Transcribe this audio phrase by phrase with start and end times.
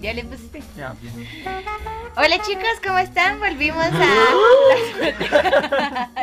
[0.00, 0.62] ¿Ya le pusiste?
[0.76, 1.28] Ya, bien.
[2.16, 3.38] Hola chicos, ¿cómo están?
[3.38, 3.98] Volvimos a la,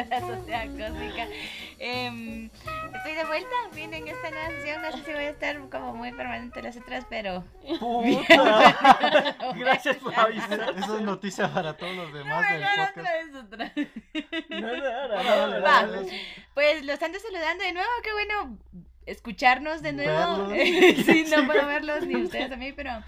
[0.10, 1.28] la sociedad cósmica.
[1.78, 2.50] Em,
[2.96, 6.12] estoy de vuelta, miren esta nueva sesión, no sé si voy a estar como muy
[6.12, 7.44] permanente las otras, pero...
[7.80, 8.76] Puta.
[9.56, 10.74] Gracias por avisar.
[10.76, 13.76] Esa es noticia para todos los demás del Bueno, otra podcast.
[13.76, 13.86] vez, otra.
[14.50, 15.82] No, no, no, no, no, Va.
[15.84, 16.08] no, no.
[16.56, 18.58] Pues los ando saludando de nuevo, qué bueno
[19.06, 20.52] escucharnos de nuevo.
[21.06, 23.04] Sí, no puedo verlos ni ustedes a mí, pero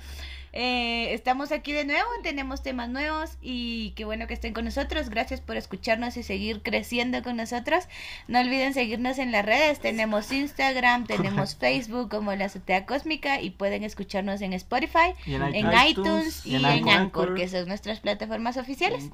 [0.54, 5.10] eh, estamos aquí de nuevo, tenemos temas nuevos y qué bueno que estén con nosotros.
[5.10, 7.86] Gracias por escucharnos y seguir creciendo con nosotros.
[8.28, 13.52] No olviden seguirnos en las redes, tenemos Instagram, tenemos Facebook como La Azotea Cósmica y
[13.52, 17.36] pueden escucharnos en Spotify, Y en en iTunes, iTunes y y en en Anchor, Anchor.
[17.36, 19.10] que son nuestras plataformas oficiales.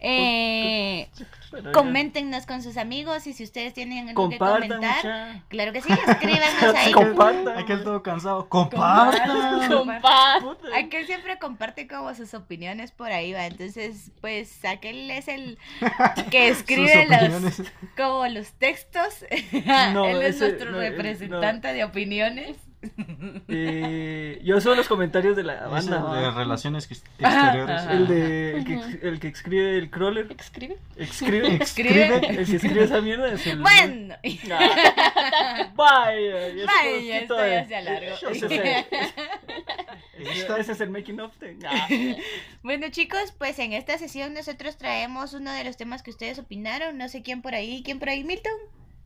[0.00, 1.08] Eh.
[1.72, 5.42] Coméntenos con sus amigos y si ustedes tienen algo que Compartan, comentar, mucha.
[5.48, 6.92] claro que sí, escríbanos ahí.
[6.92, 7.58] Compartan.
[7.58, 8.48] Aquel todo cansado.
[8.48, 9.68] ¡Compartan!
[9.68, 10.42] Compartan.
[10.42, 10.68] Puta.
[10.74, 13.46] Aquel siempre comparte como sus opiniones por ahí, va.
[13.46, 15.58] Entonces, pues aquel es el
[16.30, 17.62] que escribe los,
[17.96, 19.24] como los textos.
[19.92, 22.56] No, Él es ese- nuestro no, representante de opiniones.
[23.46, 26.14] Eh, yo subo los comentarios de la el banda.
[26.20, 26.88] de relaciones
[27.22, 27.80] Ajá, exteriores.
[27.80, 27.92] ajá.
[27.92, 30.26] El de el que, el que escribe el crawler.
[30.36, 30.78] ¿Escribe?
[30.96, 31.56] Escribe.
[31.62, 32.16] Escribe.
[32.28, 33.60] El que escribe esa mierda es el.
[33.60, 34.14] Bueno,
[34.50, 35.70] Ah.
[35.74, 38.16] Vaya, ya vaya, esto ya se alargó.
[40.32, 41.56] Ese es el- ese- es el making of de.
[41.66, 41.88] Ah.
[42.62, 46.98] Bueno chicos, pues en esta sesión nosotros traemos uno de los temas que ustedes opinaron.
[46.98, 48.52] No sé quién por ahí, quién por ahí, Milton.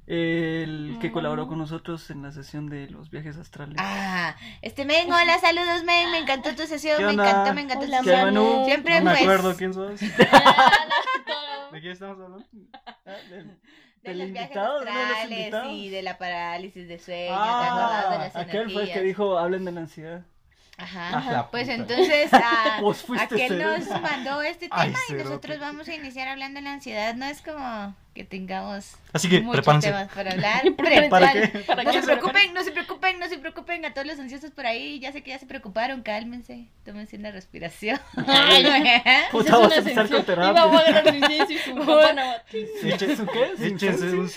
[0.09, 3.75] El que colaboró con nosotros en la sesión de los viajes astrales.
[3.81, 7.87] Ah, este men, hola, saludos men, me encantó tu sesión, ¿Qué me encantó, me encantó
[7.87, 8.35] Hola, tu ¿Qué, sesión.
[8.35, 8.65] Manu?
[8.67, 10.01] Siempre No me pues acuerdo quién sos.
[11.73, 12.45] ¿De quién estamos hablando?
[13.05, 15.73] Ah, del- de del los viajes invitado, los astrales invitados.
[15.73, 19.01] y de la parálisis de sueño, ¿te acordás de Ah, las aquel fue el que
[19.03, 20.25] dijo hablen de la ansiedad.
[20.79, 21.75] Ajá, pues puta.
[21.75, 23.79] entonces ah, Vos fuiste aquel cero.
[23.79, 27.15] nos mandó este tema Ay, y nosotros vamos a iniciar hablando de la ansiedad.
[27.15, 29.89] No es como que tengamos Así que muchos prepárense.
[29.89, 30.63] temas para hablar.
[30.77, 31.09] Prepárense.
[31.11, 31.53] ¿Para Prepárense.
[31.53, 31.59] qué?
[31.61, 34.51] ¿Para No qué se preocupen, no se preocupen, no se preocupen a todos los ansiosos
[34.53, 34.99] por ahí.
[34.99, 38.01] Ya sé que ya se preocuparon, cálmense, tómense una respiración.
[39.31, 40.53] Puta, vas a empezar con terapia.
[40.53, 43.51] Vamos a agarrar y su ¿Su qué?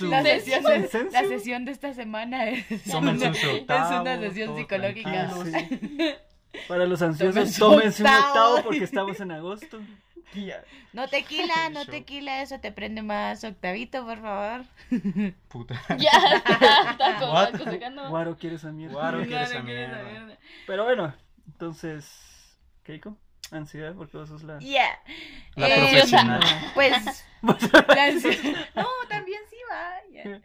[0.10, 1.12] La sesión, de, ¿Incenso?
[1.12, 5.32] la sesión de esta semana es una, sesión psicológica.
[6.68, 9.80] Para los ansiosos, Tómense un octavo porque estamos en agosto.
[10.94, 14.66] No tequila, no tequila, eso te prende más octavito, por favor.
[15.48, 15.82] Puta.
[15.98, 17.32] Ya, está, está como.
[18.10, 18.94] Guaro quiere esa mierda.
[18.94, 20.38] Guaro quiere esa mierda.
[20.68, 21.14] Pero bueno,
[21.48, 23.18] entonces, Keiko,
[23.52, 24.60] ansiedad porque vos sos la...
[24.60, 25.00] Yeah.
[25.56, 26.42] La Eh, profesional.
[26.74, 30.40] Pues, la ansiedad- No, también sí va.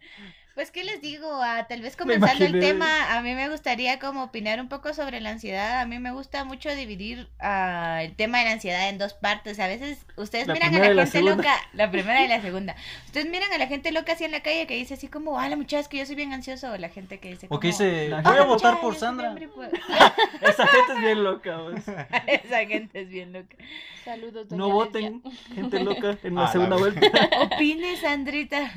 [0.54, 1.26] Pues, ¿qué les digo?
[1.42, 5.20] Ah, tal vez comenzando el tema, a mí me gustaría como opinar un poco sobre
[5.20, 5.80] la ansiedad.
[5.80, 9.58] A mí me gusta mucho dividir ah, el tema de la ansiedad en dos partes.
[9.58, 11.34] A veces ustedes La miran a la la gente segunda.
[11.36, 12.76] loca, la primera y la segunda.
[13.06, 15.48] Ustedes miran a la gente loca así en la calle que dice así como, ah,
[15.48, 16.70] la muchacha es que yo soy bien ansioso.
[16.70, 18.94] O la gente que dice O como, que dice, La voy a votar "Ah, por
[18.94, 19.34] Sandra.
[19.34, 19.60] bripo-".
[20.40, 21.58] Esa gente es bien loca.
[22.28, 23.56] Esa gente es bien loca.
[24.04, 25.20] Saludos, doña No voten,
[25.52, 27.00] gente loca, en la Ah, segunda vuelta.
[27.40, 28.70] Opine, Sandrita.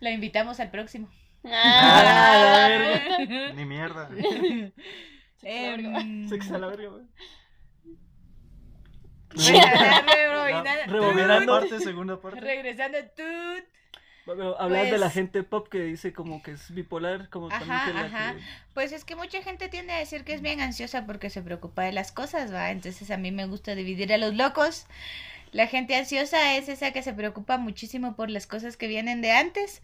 [0.00, 1.08] La invitamos al próximo.
[1.44, 3.52] Ah, Ah, la.
[3.54, 4.10] Ni mierda.
[5.42, 7.04] Em, Sexo a la verga, güey.
[9.30, 11.60] regresando, rebobinando.
[11.60, 12.40] tut, parte, segunda parte.
[12.40, 13.64] Regresando, tut.
[14.26, 17.70] Pero hablas de Pues- la gente pop que dice como que es bipolar, como también
[17.72, 18.34] Ajá, que la ajá.
[18.34, 18.40] que...
[18.74, 21.82] Pues es que mucha gente tiende a decir que es bien ansiosa porque se preocupa
[21.82, 22.70] de las cosas, ¿va?
[22.70, 24.86] Entonces a mí me gusta dividir a los locos.
[25.52, 29.32] La gente ansiosa es esa que se preocupa muchísimo por las cosas que vienen de
[29.32, 29.82] antes,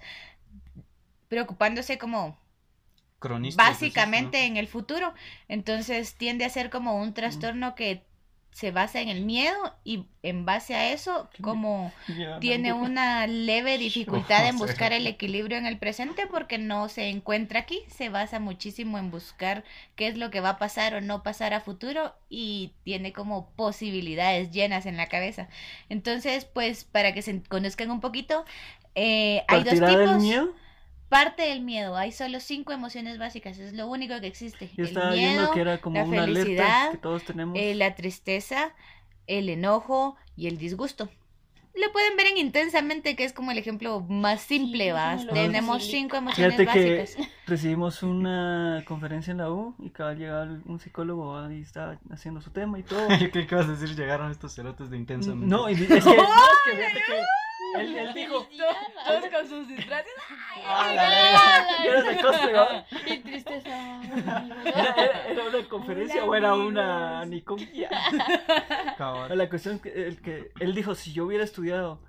[1.29, 2.39] preocupándose como
[3.57, 5.13] básicamente en el futuro.
[5.49, 8.06] Entonces tiende a ser como un trastorno que
[8.57, 9.55] se basa en el miedo
[9.85, 11.93] y en base a eso como
[12.41, 12.79] tiene no.
[12.79, 17.81] una leve dificultad en buscar el equilibrio en el presente porque no se encuentra aquí,
[17.89, 19.63] se basa muchísimo en buscar
[19.95, 23.51] qué es lo que va a pasar o no pasar a futuro y tiene como
[23.57, 25.51] posibilidades llenas en la cabeza.
[25.91, 28.47] Entonces, pues para que se conozcan un poquito,
[28.95, 30.23] eh, hay dos ¿Partirá del tipos.
[30.23, 30.55] miedo?
[31.09, 34.71] Parte del miedo, hay solo cinco emociones básicas, es lo único que existe.
[34.77, 37.57] Yo el estaba miedo, viendo que era como la una alerta felicidad, que todos tenemos.
[37.57, 38.73] eh, la tristeza,
[39.27, 41.09] el enojo y el disgusto.
[41.77, 46.17] Lo pueden ver en intensamente, que es como el ejemplo más simple, Sí, Tenemos cinco
[46.17, 47.29] emociones Fíjate que básicas.
[47.47, 52.41] recibimos una conferencia en la U y acaba de llegar un psicólogo ahí está haciendo
[52.41, 53.07] su tema y todo.
[53.19, 55.47] Yo creí que ibas a decir llegaron estos cerotes de intensamente.
[55.47, 57.23] No, y es que, no, es que que
[57.81, 58.47] Él, él dijo.
[59.07, 60.13] Todos con sus disfraces.
[60.67, 61.85] "Ah, la verga".
[61.85, 62.87] Y era de cosplay, ¿va?
[63.07, 64.01] Y tristeza.
[64.65, 67.63] ¿Era, era, una conferencia Hola, o era amigos.
[67.63, 68.95] una?
[68.99, 69.37] Cabal.
[69.39, 72.01] La cuestión es que, el que él dijo, si yo hubiera estudiado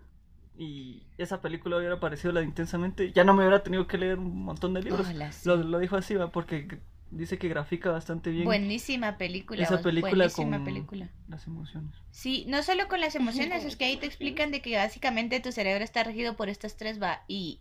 [0.57, 4.17] y esa película hubiera parecido la de intensamente, ya no me hubiera tenido que leer
[4.17, 5.07] un montón de libros.
[5.07, 5.47] Hola, sí.
[5.47, 6.31] Lo, lo dijo así, ¿va?
[6.31, 6.79] porque
[7.11, 9.63] dice que grafica bastante bien Buenísima película.
[9.63, 11.09] esa película buenísima con película.
[11.27, 11.95] las emociones.
[12.11, 15.51] Sí, no solo con las emociones, es que ahí te explican de que básicamente tu
[15.51, 17.59] cerebro está regido por estas tres, va, y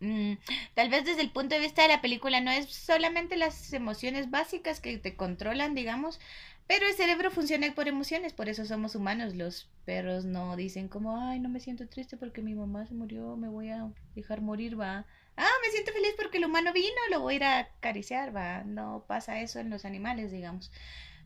[0.00, 0.34] mm,
[0.74, 4.30] tal vez desde el punto de vista de la película no es solamente las emociones
[4.30, 6.20] básicas que te controlan, digamos,
[6.66, 11.20] pero el cerebro funciona por emociones, por eso somos humanos, los perros no dicen como,
[11.20, 14.78] ay, no me siento triste porque mi mamá se murió, me voy a dejar morir,
[14.78, 15.06] va.
[15.36, 18.62] Ah, me siento feliz porque el humano vino, lo voy a ir a acariciar, va.
[18.64, 20.70] No pasa eso en los animales, digamos.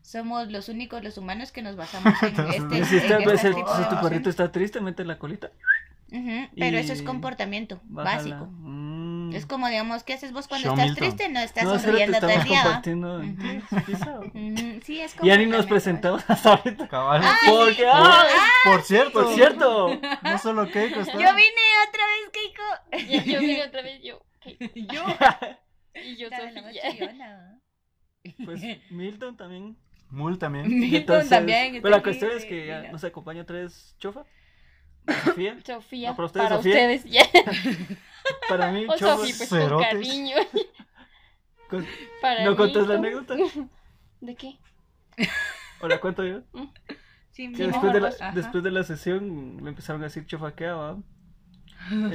[0.01, 3.37] Somos los únicos, los humanos, que nos basamos en este, si, en este el- de
[3.37, 5.51] si tu perrito está triste, mete la colita.
[6.57, 8.17] Pero eso es comportamiento bájala.
[8.35, 8.45] básico.
[8.51, 8.90] Mm.
[9.33, 11.03] Es como, digamos, ¿qué haces vos cuando Show estás Milton.
[11.17, 11.29] triste?
[11.33, 12.81] No estás No, sonriendo todo el estamos día.
[14.83, 16.87] Sí, es Y ya ni nos comportamiento presentamos hasta ahorita.
[16.87, 17.21] Cabal.
[17.47, 18.25] Porque, ah,
[18.65, 19.11] Por cierto.
[19.11, 19.99] por cierto.
[20.23, 21.13] No solo Keiko está.
[21.13, 22.63] Yo vine otra vez, Keiko.
[23.25, 24.17] Yo, yo vine otra vez, yo.
[24.17, 24.71] ok.
[24.91, 25.03] Yo.
[25.93, 27.59] Y yo, Dale, la más Sofía.
[28.45, 29.77] Pues Milton también.
[30.09, 30.67] Mul también.
[30.69, 31.73] Milton Entonces, también.
[31.73, 34.23] Pero la aquí, cuestión es que ya nos acompaña otra vez Chofa.
[35.25, 35.57] Sofía.
[35.65, 36.71] Sofía, No, para ustedes, para Sofía.
[36.73, 37.23] ustedes, ya.
[38.49, 39.87] Para mí, O pues con Cerotes.
[39.87, 40.35] cariño.
[41.69, 41.85] con-
[42.21, 43.35] Para ¿No mí, contas la anécdota?
[44.21, 44.57] ¿De qué?
[45.81, 46.41] ¿O la cuento yo?
[47.31, 48.31] Sí, Que mi después de, la, ajá.
[48.33, 50.97] después de la sesión le empezaron a decir chofaquea, ¿va?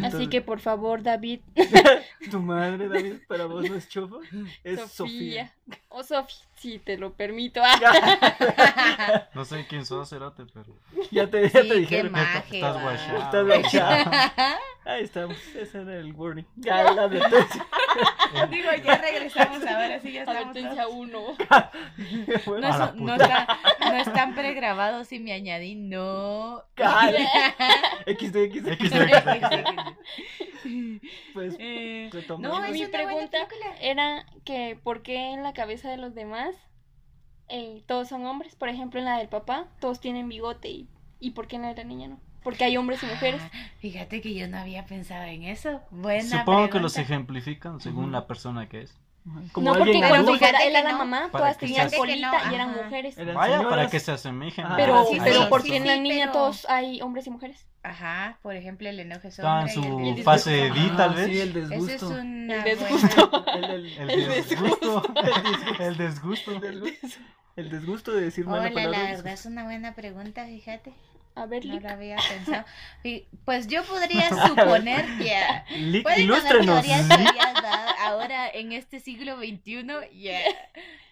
[0.04, 1.40] Así que por favor, David,
[2.30, 4.16] Tu madre, David, para vos no es chofa,
[4.62, 5.48] es Sofía.
[5.48, 5.54] Sofía.
[5.88, 7.60] O Sofía, si te lo permito.
[7.64, 10.74] Ah, No sé quién sos, Cerote, pero.
[11.10, 12.12] Ya te, ya Sí, te qué dijeron.
[12.12, 13.18] maje, Estás guachado.
[13.18, 14.10] Estás guachado.
[14.84, 16.44] Ahí estamos, ese era el warning.
[16.56, 17.08] Ya, la.
[18.50, 20.42] Digo, ya regresamos ahora, sí, ya estamos.
[20.42, 20.94] Advertencia todos.
[20.96, 21.36] 1.
[22.46, 26.62] Bueno, No, A no, está- no están pregrabados y me añadí, no.
[26.74, 27.26] Cale.
[28.06, 28.68] XD, XD.
[28.78, 29.64] XD.
[31.34, 32.60] Pues, Eh, retomando.
[32.60, 33.38] no, Mi pregunta
[33.80, 36.45] era que por qué en la cabeza de los demás
[37.48, 38.54] eh, todos son hombres.
[38.54, 40.68] Por ejemplo, en la del papá, todos tienen bigote.
[40.68, 40.88] ¿Y,
[41.20, 42.18] y por qué en la de la niña no?
[42.42, 43.42] Porque hay hombres y mujeres.
[43.44, 43.50] Ah,
[43.80, 45.80] Fíjate que yo no había pensado en eso.
[45.90, 48.96] Buena Supongo que los ejemplifican según la persona que es.
[49.52, 50.98] Como no, porque cuando era no.
[50.98, 52.82] mamá, todas tenían colita y eran ajá.
[52.84, 53.18] mujeres.
[53.18, 54.64] Eran Vaya, para que se asemejen.
[54.76, 57.66] Pero, sí, pero ¿por sí, qué en la niña pero- todos hay hombres y mujeres?
[57.82, 61.14] Ajá, por ejemplo, el enojo es Está en hombre y el su fase D, tal
[61.14, 61.26] vez.
[61.26, 62.18] Sí, el desgusto.
[62.18, 63.44] El desgusto.
[63.52, 63.88] El,
[64.28, 65.02] desgusto.
[65.78, 66.50] El desgusto.
[67.56, 69.10] el desgusto de decir mala Hola, la palabra.
[69.12, 70.92] verdad es una buena pregunta, fíjate.
[71.36, 71.82] A ver, No Lick.
[71.84, 72.64] lo había pensado.
[73.44, 75.36] Pues yo podría suponer que
[75.76, 76.84] Li- pueden haber Ilústrenos.
[78.00, 79.86] ahora en este siglo XXI.
[80.12, 80.40] Yeah.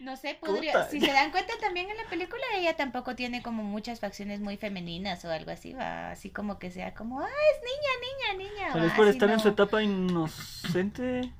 [0.00, 0.72] No sé, podría.
[0.72, 0.88] Puta.
[0.90, 4.56] Si se dan cuenta también en la película, ella tampoco tiene como muchas facciones muy
[4.56, 6.10] femeninas o algo así, va.
[6.10, 8.72] Así como que sea como, ah, es niña, niña, niña.
[8.72, 11.30] Tal vez por estar en su etapa inocente,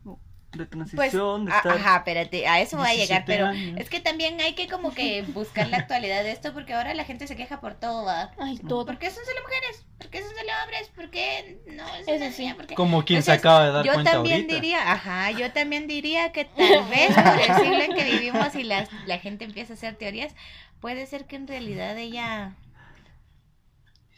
[0.57, 1.73] de Pues, transición, a- estar.
[1.77, 3.81] ajá, espérate, a eso voy a llegar, 17 pero años.
[3.81, 7.05] es que también hay que como que buscar la actualidad de esto porque ahora la
[7.05, 8.33] gente se queja por todo, va.
[8.39, 8.87] Ay, todo.
[8.87, 9.85] ¿Por qué son solo mujeres?
[9.99, 10.89] ¿Por qué son solo hombres?
[10.95, 12.43] ¿Por qué no es Eso una sí.
[12.43, 12.55] niña?
[12.57, 12.75] ¿Por qué?
[12.75, 14.55] Como quien se acaba de dar Yo cuenta también ahorita.
[14.55, 18.65] diría, ajá, yo también diría que tal vez por el siglo en que vivimos y
[18.65, 20.35] la, la gente empieza a hacer teorías,
[20.81, 22.53] puede ser que en realidad ella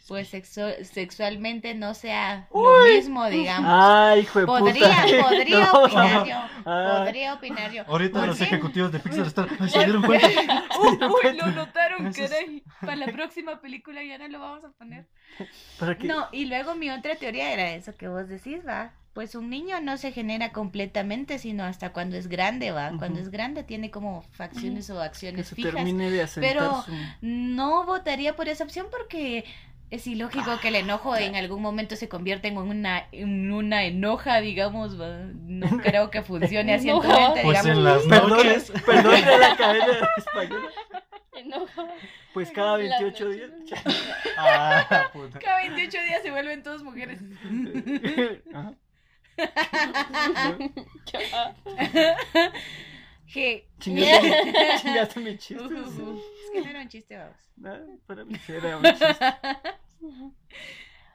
[0.07, 3.69] pues sexu- sexualmente no sea lo mismo, digamos.
[3.73, 5.23] Ay, hijo de Podría, puta.
[5.23, 6.63] podría No, opinar yo.
[6.63, 7.83] Podría opinar yo.
[7.87, 8.43] Ahorita ¿Por los qué?
[8.45, 9.47] ejecutivos de Pixar están.
[9.59, 10.27] Ay, ¿Se dieron cuenta?
[10.79, 12.63] Uy, lo notaron, Eso es- caray.
[12.81, 15.07] Para la próxima película ya no lo vamos a poner.
[15.79, 16.07] ¿Para qué?
[16.07, 18.93] No, y luego mi otra teoría era eso que vos decís, va.
[19.13, 22.91] Pues un niño no se genera completamente, sino hasta cuando es grande, va.
[22.99, 25.73] Cuando es grande tiene como facciones o que acciones se fijas.
[25.73, 26.91] termine de pero- su...
[27.21, 29.43] No votaría por esa opción porque
[29.89, 34.41] es ilógico que el enojo en algún momento se convierta en una, en una enoja,
[34.41, 34.95] digamos.
[34.95, 37.19] No creo que funcione así en tu Enoja.
[37.33, 37.77] mente, Pues digamos.
[37.77, 38.71] en las Perdón, noches.
[38.85, 40.69] perdón de la cadena española.
[41.35, 41.87] Enojo.
[42.33, 43.51] Pues cada Las 28 días.
[44.37, 45.39] Ah, puta.
[45.39, 47.19] Cada 28 días se vuelven todos mujeres.
[48.53, 48.73] Ajá.
[53.37, 53.67] Que...
[53.79, 55.63] Chingaste, chingaste mi chiste.
[55.63, 56.19] Ujú.
[56.43, 57.37] Es que no era un chiste, vamos.
[57.63, 59.25] Ah, para mí era un chiste.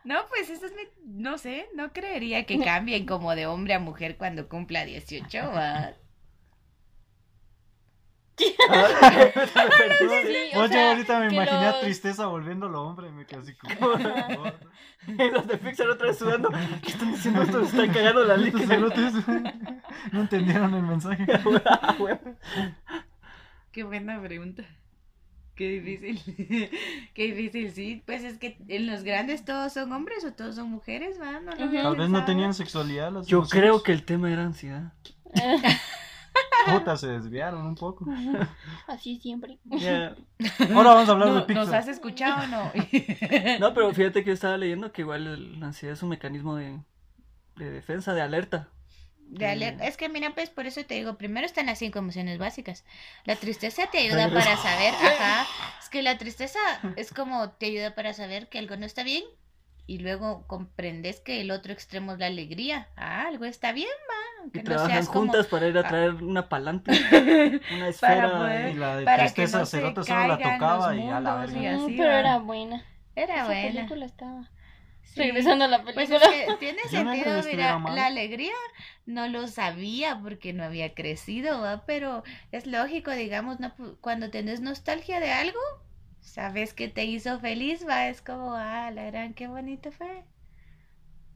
[0.05, 0.83] No, pues eso es mi...
[1.05, 5.93] No sé, no creería que cambien como de hombre a mujer cuando cumpla 18, va.
[8.39, 10.33] Me perdí.
[10.33, 13.41] Sí, o Vos yo sea, ahorita me imaginé a los- Tristeza volviéndolo hombre me quedé
[13.41, 13.93] así como...
[15.07, 16.49] Y los de Pixar otra vez sudando.
[16.81, 17.69] ¿Qué están diciendo estos?
[17.69, 19.15] Están cagando la cerotes
[20.13, 21.27] no entendieron el mensaje.
[23.73, 24.65] Qué buena pregunta.
[25.55, 26.71] Qué difícil.
[27.15, 28.03] Qué difícil, sí.
[28.07, 31.41] Pues es que en los grandes todos son hombres o todos son mujeres, ¿va?
[31.41, 34.93] No Tal vez no tenían sexualidad las Yo creo que el tema era ansiedad.
[36.67, 38.07] Puta, se desviaron un poco.
[38.87, 39.59] Así siempre.
[40.75, 41.65] Ahora vamos a hablar No, de Pixar.
[41.67, 42.73] ¿Nos has escuchado o no?
[43.61, 46.57] No, pero fíjate que yo estaba leyendo que igual el- la ansiedad es un mecanismo
[46.57, 46.79] de,
[47.57, 48.69] de defensa, de alerta.
[49.29, 52.39] De aler- Es que mira, pues por eso te digo, primero están las cinco emociones
[52.39, 52.85] básicas.
[53.25, 55.47] La tristeza te ayuda para saber, ajá,
[55.83, 56.59] es que la tristeza
[56.97, 59.25] es como te ayuda para saber que algo no está bien
[59.87, 62.89] y luego comprendes que el otro extremo es la alegría.
[62.97, 65.81] Ah, algo está bien, va, Y que no trabajan seas como juntas para ir a
[65.81, 65.89] Ah.
[65.89, 66.93] traer una palanca,
[67.75, 68.31] una esfera.
[68.39, 71.21] poder- Y la de para que Tristeza no se Cerota solo la tocaba y a
[71.21, 71.61] la verga.
[71.61, 72.19] y así, pero va.
[72.21, 72.85] era buena.
[73.17, 73.73] Era Esa buena.
[73.73, 74.51] película estaba.
[75.03, 75.21] Sí.
[75.21, 76.25] Regresando a la Pues película.
[76.25, 77.95] es que tiene no sentido, mira, mal.
[77.97, 78.55] la alegría
[79.05, 81.85] no lo sabía porque no había crecido, ¿va?
[81.85, 82.23] Pero
[82.53, 83.75] es lógico, digamos, ¿no?
[83.77, 85.59] Pu- cuando tenés nostalgia de algo,
[86.23, 90.25] sabes que te hizo feliz, va, es como, ah, la gran, qué bonito fue.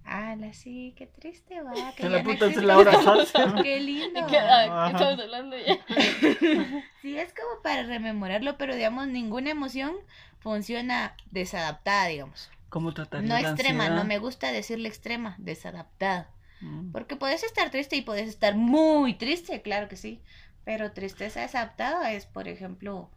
[0.09, 2.67] Ah, la sí, qué triste, va, que la no puta es existe.
[2.67, 3.55] la hora salsa.
[3.63, 4.21] Qué lindo.
[4.21, 5.79] ¿De qué, ah, ¿qué estamos hablando ya?
[7.03, 9.95] Sí, es como para rememorarlo, pero digamos, ninguna emoción
[10.39, 12.51] funciona desadaptada, digamos.
[12.69, 16.31] ¿Cómo tratar No la extrema, no me gusta decirle extrema, desadaptada.
[16.61, 16.93] Mm.
[16.93, 20.21] Porque puedes estar triste y puedes estar muy triste, claro que sí.
[20.65, 23.11] Pero tristeza desadaptada es, por ejemplo,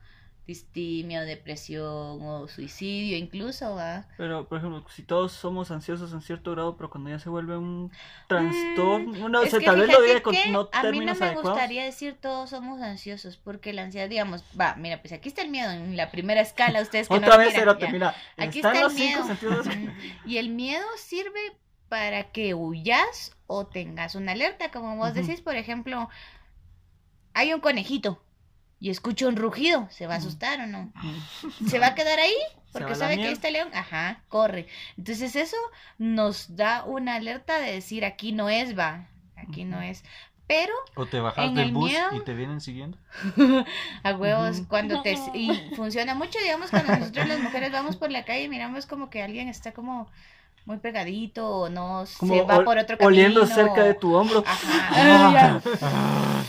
[0.52, 4.08] distimia o depresión o suicidio incluso, ¿va?
[4.18, 7.56] Pero, por ejemplo, si todos somos ansiosos en cierto grado, pero cuando ya se vuelve
[7.58, 7.90] un
[8.28, 11.26] trastorno, no, o Mm, sea, tal vez lo diga con no a mí no me
[11.26, 11.42] adecuados.
[11.42, 15.50] gustaría decir todos somos ansiosos, porque la ansiedad, digamos, va, mira, pues aquí está el
[15.50, 18.82] miedo en la primera escala, ustedes que no Otra lo vez, miran, mira, Aquí está
[18.82, 19.24] el miedo.
[20.26, 21.40] Y el miedo sirve
[21.90, 25.22] para que huyas o tengas una alerta, como vos Ujú.
[25.22, 26.08] decís, por ejemplo,
[27.34, 28.22] hay un conejito
[28.80, 30.92] y escucha un rugido, ¿se va a asustar o no?
[31.68, 32.34] ¿Se va a quedar ahí?
[32.72, 33.70] Porque a sabe que ahí está el león.
[33.74, 34.68] Ajá, corre.
[34.98, 35.58] Entonces eso
[35.98, 40.04] nos da una alerta de decir aquí no es, va, aquí no es.
[40.48, 42.98] Pero O te bajas En del el bus miedo- y te vienen siguiendo.
[44.04, 48.24] a huevos cuando te y funciona mucho digamos cuando nosotros las mujeres vamos por la
[48.26, 50.08] calle y miramos como que alguien está como
[50.66, 54.44] muy pegadito o no Como se va por otro camino oliendo cerca de tu hombro.
[54.46, 56.42] ajá Ah,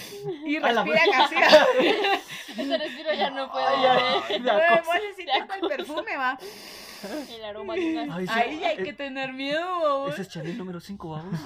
[0.46, 1.36] y A la respiran así
[2.60, 3.66] Ese respiro ya no puede.
[3.66, 3.84] Ay,
[4.28, 4.90] ay, de Ay, acoso.
[4.92, 6.38] vos sí tengo el perfume va
[7.30, 7.74] El aroma.
[7.74, 10.12] Ay, sí, ahí hay eh, que tener miedo babos.
[10.12, 11.40] Ese es Chanel número 5, vamos.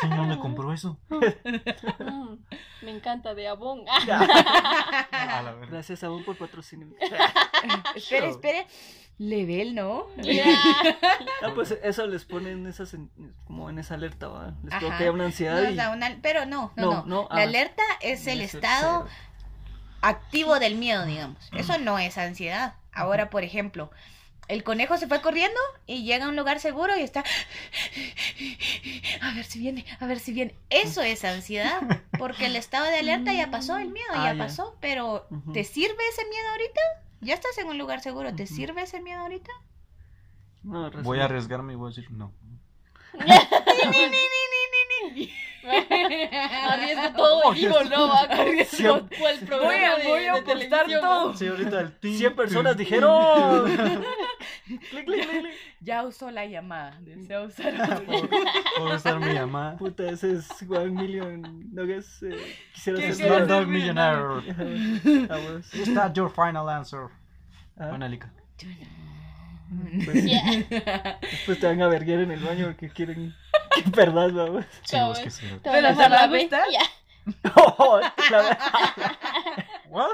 [0.00, 0.98] sí, no me compró eso.
[1.10, 2.36] Mm,
[2.80, 3.84] me encanta de abón.
[3.88, 5.66] A la verga.
[5.70, 6.88] Gracias a vos por patrocinio.
[7.94, 8.66] espere espere
[9.18, 10.06] level no.
[11.42, 13.10] Ah, pues eso les pone en esas, en-
[13.46, 14.54] como en esa alerta, ¿va?
[14.64, 14.80] Les Ajá.
[14.80, 15.76] provoca una ansiedad Nos y...
[15.76, 19.06] da una- pero no no No, no, no, la ah, alerta es el es estado
[19.06, 19.16] cero.
[20.02, 21.38] activo del miedo, digamos.
[21.52, 22.74] Eso no es ansiedad.
[22.92, 23.90] Ahora, por ejemplo,
[24.48, 27.24] el conejo se fue corriendo y llega a un lugar seguro y está...
[29.22, 30.54] A ver si viene, a ver si viene.
[30.70, 31.80] Eso es ansiedad,
[32.18, 34.38] porque el estado de alerta ya pasó, el miedo Ah, ya ya.
[34.38, 35.26] pasó, pero.
[35.52, 36.80] ¿te sirve ese miedo ahorita?
[37.24, 39.50] Ya estás en un lugar seguro, ¿te sirve ese miedo ahorita?
[40.62, 40.90] No.
[41.02, 42.32] Voy a arriesgarme y voy a decir no.
[46.70, 49.08] Arriesgo todo y digo no, va Arriesgo.
[49.18, 51.00] ¿Cuál programa Voy a- de, voy a de apostar televisión?
[51.00, 51.34] todo.
[51.36, 52.14] Sí, ahorita el team.
[52.18, 53.64] 100 personas dijeron.
[54.64, 55.54] clic, clic, clic, clic.
[55.80, 58.02] Ya usó la llamada, desea usar.
[58.06, 59.76] Puedo usar mi llamada.
[59.76, 61.42] Puta, ese es One Million
[61.74, 62.22] Nuggets.
[62.22, 62.36] Eh,
[62.72, 64.24] quisiera ¿Qué ser Slumdog ser Millionaire.
[65.28, 65.38] Ah.
[65.74, 67.08] Is that your final answer?
[67.78, 68.32] Ah, Buena lica.
[70.04, 71.18] pues, Yeah.
[71.20, 73.34] Después te van a verguer en el baño porque quieren
[73.84, 74.64] que perdas, vamos.
[74.82, 75.22] Sí, vos eh.
[75.24, 75.46] que sí.
[75.62, 76.40] Te a ¿te hacer va a la B.
[76.40, 76.66] gustar?
[76.70, 76.80] Ya.
[77.56, 78.00] Oh,
[78.30, 78.58] la-
[79.88, 80.08] What?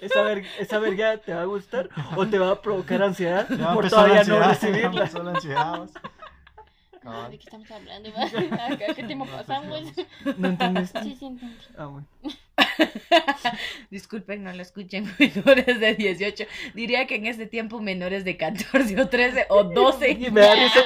[0.00, 3.72] esa, ver- esa verga te va a gustar o te va a provocar ansiedad Ya
[3.74, 4.40] por todavía la no ansiedad.
[4.40, 5.04] Ya recibirla.
[5.30, 5.78] ansiedad.
[5.78, 5.90] vos.
[7.30, 8.08] ¿De qué estamos hablando?
[8.16, 9.80] ¿A ¿Qué tiempo pasamos?
[10.38, 11.02] ¿No entendiste?
[11.02, 11.56] Sí, sí, entendí.
[11.76, 12.06] Ah, bueno.
[13.90, 16.44] Disculpen, no lo escuchen menores de 18.
[16.74, 20.10] Diría que en este tiempo menores de 14 o 13 o 12.
[20.10, 20.80] Y me da risa,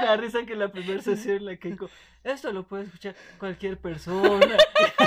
[0.00, 1.90] me da risa que en la primera sesión la Keiko,
[2.22, 4.56] esto lo puede escuchar cualquier persona.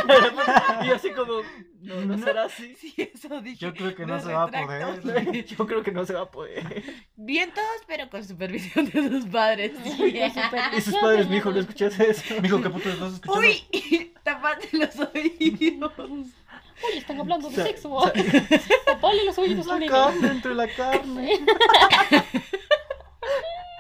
[0.86, 1.42] y así como,
[1.82, 2.76] no, no será así.
[2.76, 3.58] Sí, eso dije.
[3.58, 5.46] Yo creo que no se va a poder.
[5.46, 6.84] Yo creo que no se va a poder.
[7.16, 9.74] Bien todos, pero con supervisión de sus padres.
[9.86, 12.42] Y sus padres, mi hijo, ¿no escuchas eso?
[12.42, 13.48] Mijo, ¿qué puto estás escuchando?
[13.48, 15.92] Uy, tapate los oídos.
[16.00, 18.12] Uy, están hablando de sexo.
[18.86, 21.40] Tapale los oídos La carne entre la carne.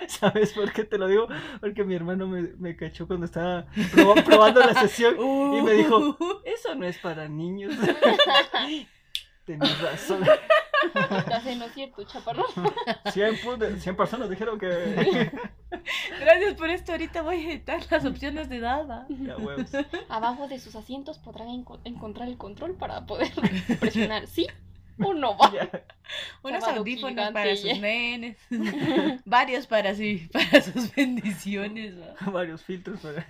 [0.07, 1.27] ¿Sabes por qué te lo digo?
[1.59, 6.17] Porque mi hermano me, me cachó cuando estaba proba- probando la sesión y me dijo,
[6.45, 7.73] eso no es para niños.
[9.45, 10.23] Tenías razón.
[11.57, 12.45] No es cierto, chaparrón.
[13.11, 15.31] 100, pu- 100 personas dijeron que...
[16.19, 16.91] Gracias por esto.
[16.91, 19.71] Ahorita voy a editar las opciones de huevos.
[20.09, 23.31] Abajo de sus asientos podrán enco- encontrar el control para poder
[23.79, 24.47] presionar sí
[24.99, 25.51] o no va.
[26.43, 28.37] Unos audífonos para sus nenes.
[29.25, 31.95] Varios para sí, para sus bendiciones.
[31.99, 32.31] ¿va?
[32.31, 33.25] Varios filtros para...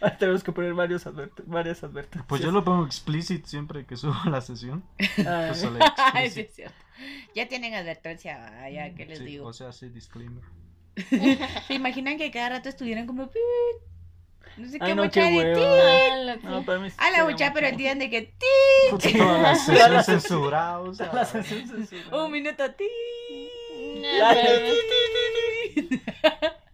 [0.00, 2.26] Ah, Tenemos que poner varios advert- varias advertencias.
[2.28, 4.84] Pues yo lo pongo explicit siempre que subo la sesión.
[5.26, 5.60] Ah, Pues
[6.34, 6.74] sí, es cierto.
[7.34, 9.46] Ya tienen advertencia, ya que les Sí, digo.
[9.46, 10.42] O sea, sí, disclaimer.
[11.66, 13.30] ¿Se imaginan que cada rato estuvieran como...
[14.56, 15.60] No sé qué Ay, no, mucha qué de ti.
[15.64, 16.64] Ah, No,
[16.98, 19.16] A la mucha, pero entienden de que ti.
[19.18, 20.78] Toda la sesión censurada.
[20.80, 22.24] o sea, La sesión censurada.
[22.24, 22.84] Un minuto ti.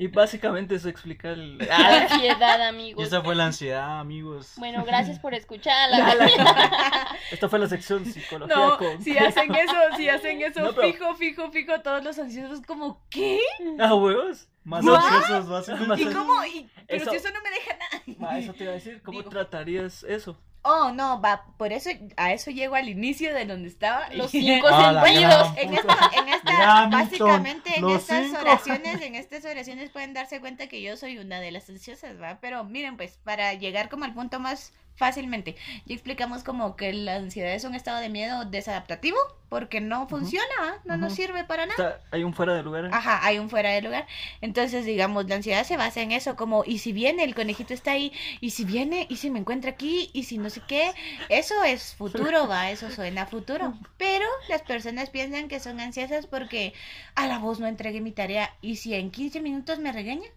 [0.00, 1.58] Y básicamente eso explica el...
[1.68, 3.06] La ansiedad, Y amigos.
[3.06, 4.54] esa fue la ansiedad, amigos.
[4.56, 5.90] Bueno, gracias por escuchar.
[5.90, 7.14] La...
[7.30, 9.02] Esta fue la sección psicología No, con...
[9.02, 13.04] si hacen eso, si hacen eso, No, pero- fijo, fijo, fijo, todos los ansiosos como,
[13.10, 13.40] ¿qué?
[13.78, 14.48] Ah, huevos.
[14.64, 15.46] Más No, ansiosos.
[15.50, 15.72] Más ¿Y
[16.04, 16.44] Entonces, cómo?
[16.46, 18.02] Y- pero eso- si eso no me deja nada.
[18.18, 19.28] Ma, eso te iba a decir, ¿cómo Digo.
[19.30, 20.40] tratarías eso?
[20.62, 21.88] Oh, no, va, por eso,
[22.18, 24.08] a eso llego al inicio de donde estaba.
[24.10, 25.52] Los cinco Ah, sentidos.
[25.54, 28.40] gran En esta, en esta básicamente en estas cinco.
[28.40, 32.38] oraciones, en estas oraciones pueden darse cuenta que yo soy una de las ansiosas, ¿va?
[32.40, 37.16] Pero miren, pues, para llegar como al punto más fácilmente, ya explicamos como que la
[37.16, 39.16] ansiedad es un estado de miedo desadaptativo,
[39.48, 40.46] porque no funciona.
[40.84, 41.74] No nos sirve para nada.
[41.96, 42.84] Está- hay un fuera de lugar.
[42.92, 44.06] Ajá, hay un fuera de lugar.
[44.42, 47.92] Entonces, digamos, la ansiedad se basa en eso, como, y si viene, el conejito está
[47.92, 50.92] ahí, y si viene, y si me encuentra aquí, y si no sé qué,
[51.30, 53.72] eso es futuro, va, eso suena a futuro.
[53.96, 56.74] Pero las personas piensan que son ansiosas porque
[57.14, 60.28] a la voz no entregué mi tarea, y si en 15 minutos me regaña,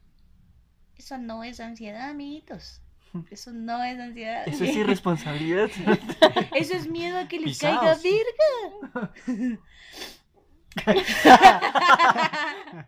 [0.97, 2.79] eso no es ansiedad, amiguitos.
[3.29, 4.47] Eso no es ansiedad.
[4.47, 5.69] Eso es irresponsabilidad.
[6.55, 9.11] Eso es miedo a que les caiga virga.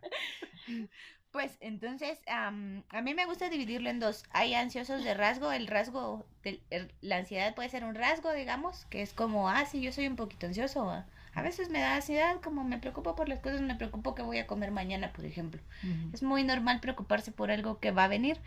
[1.32, 4.24] Pues entonces, a mí me gusta dividirlo en dos.
[4.32, 9.02] Hay ansiosos de rasgo, el rasgo, el- la ansiedad puede ser un rasgo, digamos, que
[9.02, 11.04] es como, ah, sí, yo soy un poquito ansioso.
[11.36, 14.38] A veces me da ansiedad, como me preocupo por las cosas, me preocupo que voy
[14.38, 15.60] a comer mañana, por ejemplo.
[16.14, 18.38] Es muy normal preocuparse por algo que va a venir.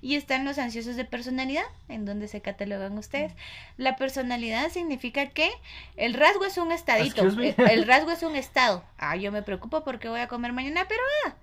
[0.00, 3.34] Y están los ansiosos de personalidad, en donde se catalogan ustedes.
[3.76, 5.50] La personalidad significa que
[5.96, 7.22] el rasgo es un estadito.
[7.22, 8.84] El, rasgo es un estado.
[8.96, 11.34] Ah, yo me preocupo porque voy a comer mañana, pero ah,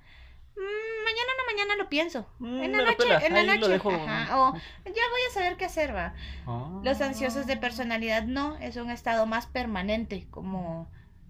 [0.56, 2.28] mañana no, mañana lo pienso.
[2.40, 3.70] Mm, En la noche, en la ahí lo noche.
[3.70, 3.92] dejo.
[3.92, 6.14] ajá, o ya voy a saber qué hacer, va.
[6.46, 6.80] Ah.
[6.84, 10.90] Los ansiosos de personalidad no, es un estado más permanente, como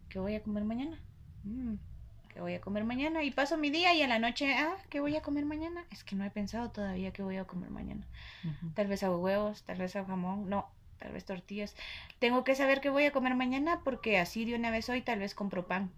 [0.09, 0.99] ¿qué voy a comer mañana?
[1.43, 1.75] Mm,
[2.29, 3.23] ¿Qué voy a comer mañana?
[3.23, 5.85] Y paso mi día y en la noche, ah, ¿qué voy a comer mañana?
[5.91, 8.07] Es que no he pensado todavía qué voy a comer mañana.
[8.43, 8.71] Ujú.
[8.73, 11.75] Tal vez hago huevos, tal vez hago jamón, no, tal vez tortillas.
[12.19, 15.19] Tengo que saber qué voy a comer mañana porque así de una vez hoy tal
[15.19, 15.91] vez compro pan,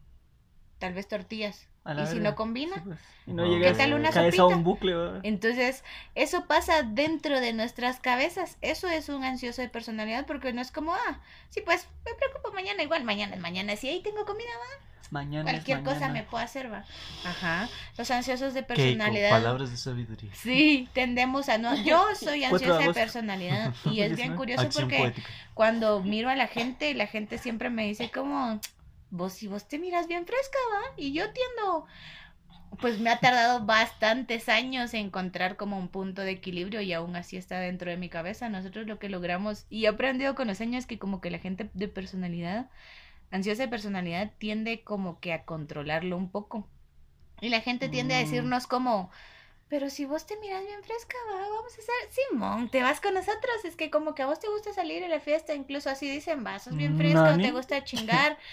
[0.86, 1.68] tal vez tortillas.
[1.84, 3.00] A Y si no combina, Sí, pues.
[3.26, 4.94] Y no ¿Qué llegas, tal una caes a un bucle.
[4.96, 5.20] ¿verdad?
[5.24, 8.58] Entonces, eso pasa dentro de nuestras cabezas.
[8.62, 11.20] Eso es un ansioso de personalidad porque no es como, ah,
[11.50, 13.76] sí, pues me preocupo mañana, igual mañana es mañana.
[13.76, 16.84] Si ahí tengo comida, va, Mañana cualquier cosa me puedo hacer, va.
[17.24, 17.70] Ajá.
[17.98, 19.30] Los ansiosos de Keiko, personalidad.
[19.30, 20.32] palabras de sabiduría.
[20.34, 21.76] Sí, tendemos a no.
[21.84, 25.30] Yo soy ansiosa de personalidad y es bien curioso Acción porque poética.
[25.54, 28.60] cuando miro a la gente, la gente siempre me dice como,
[29.10, 30.82] vos si vos te miras bien fresca, ¿va?
[30.98, 31.86] Y yo tiendo,
[32.82, 37.38] pues me ha tardado bastantes años encontrar como un punto de equilibrio y aún así
[37.38, 38.50] está dentro de mi cabeza.
[38.50, 41.70] Nosotros lo que logramos, y he aprendido con los años que como que la gente
[41.74, 42.70] de personalidad,
[43.32, 46.68] ansiosa de personalidad, tiende como que a controlarlo un poco.
[47.42, 48.22] Y la gente tiende a Mm.
[48.22, 49.12] decirnos como...
[49.68, 51.96] Pero si vos te miras bien fresca, va, vamos a hacer,
[52.32, 55.08] Simón, te vas con nosotros, es que como que a vos te gusta salir a
[55.10, 57.44] la fiesta, incluso así dicen, va, sos bien fresca, o Nani.
[57.44, 58.38] te gusta chingar.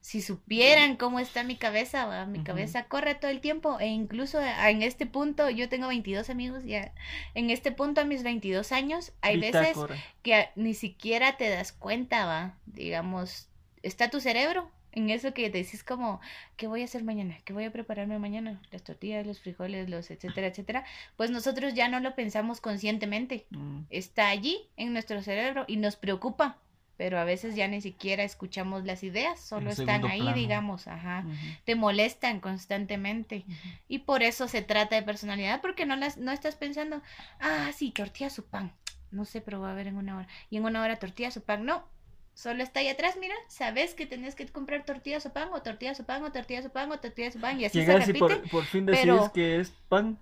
[0.00, 4.38] si supieran cómo está mi cabeza, va, mi cabeza corre todo el tiempo, e incluso
[4.38, 6.92] a- en este punto, yo tengo 22 amigos ya,
[7.34, 9.76] en este punto a mis 22 años, hay veces
[10.22, 13.48] que ni siquiera te das cuenta, va, digamos,
[13.82, 16.20] está tu cerebro en eso que decís como,
[16.56, 17.38] ¿qué voy a hacer mañana?
[17.44, 18.60] ¿Qué voy a prepararme mañana?
[18.72, 20.84] Las tortillas, los frijoles, los etcétera, etcétera.
[21.16, 23.82] Pues nosotros ya no lo pensamos conscientemente, Mm.
[23.90, 26.56] está allí en nuestro cerebro y nos preocupa,
[27.00, 30.36] pero a veces ya ni siquiera escuchamos las ideas, solo están ahí, plano.
[30.36, 31.24] digamos, ajá.
[31.64, 33.46] Te molestan constantemente.
[33.88, 37.00] Y por eso se trata de personalidad, porque no las no estás pensando,
[37.40, 38.74] ah, sí, tortilla su pan.
[39.10, 40.28] No sé, pero va a haber en una hora.
[40.50, 41.88] Y en una hora tortillas o pan, no.
[42.34, 45.98] Solo está ahí atrás, mira, sabes que tenés que comprar tortillas o pan, o tortillas
[46.00, 48.12] o pan, o tortillas o pan, o tortillas o pan, y así Llegas se y
[48.12, 48.40] repite.
[48.40, 50.18] por, por fin decís pero- que es pan.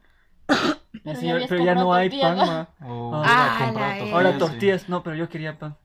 [1.02, 2.68] pero ya no hay pan, ma.
[2.80, 3.72] Ah,
[4.12, 4.38] Ahora sí.
[4.38, 5.76] tortillas, no, pero yo quería pan.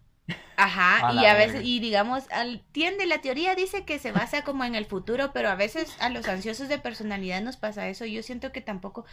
[0.56, 1.64] Ajá, A y a veces, verga.
[1.64, 5.50] y digamos, al, tiende, la teoría dice que se basa como en el futuro, pero
[5.50, 8.06] a veces a los ansiosos de personalidad nos pasa eso.
[8.06, 9.06] Yo siento que tampoco,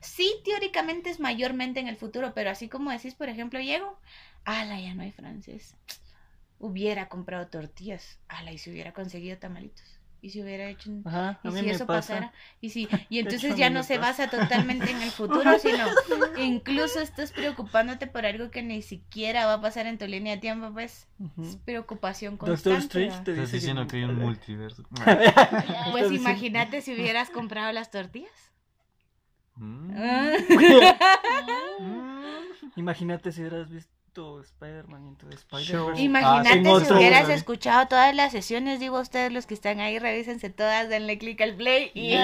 [0.00, 3.98] sí, teóricamente es mayormente en el futuro, pero así como decís, por ejemplo, llego,
[4.44, 5.76] ala, ya no hay francés.
[6.58, 11.02] Hubiera comprado tortillas, ala, y si hubiera conseguido tamalitos, y si hubiera hecho un...
[11.06, 12.14] Ajá, a Y si eso pasa.
[12.14, 14.26] pasara, y si, y entonces ya no se pasa.
[14.26, 15.84] basa totalmente en el futuro, sino
[16.38, 20.40] incluso estás preocupándote por algo que ni siquiera va a pasar en tu línea de
[20.40, 21.06] tiempo, pues
[21.42, 22.70] es preocupación constante.
[22.70, 24.84] Doctor Strange Estás dice diciendo que hay un multiverso.
[25.90, 28.30] Pues imagínate si hubieras comprado las tortillas.
[29.56, 29.90] Mm.
[29.96, 30.32] Ah.
[32.76, 33.97] Imagínate si hubieras visto
[34.42, 35.28] Spider-Man into.
[35.30, 36.02] Spider-Verse.
[36.02, 37.36] Imagínate Ah, si otro, hubieras ¿verdad?
[37.36, 41.40] escuchado todas las sesiones, digo a ustedes los que están ahí, revísense todas, denle click
[41.40, 42.14] al play y...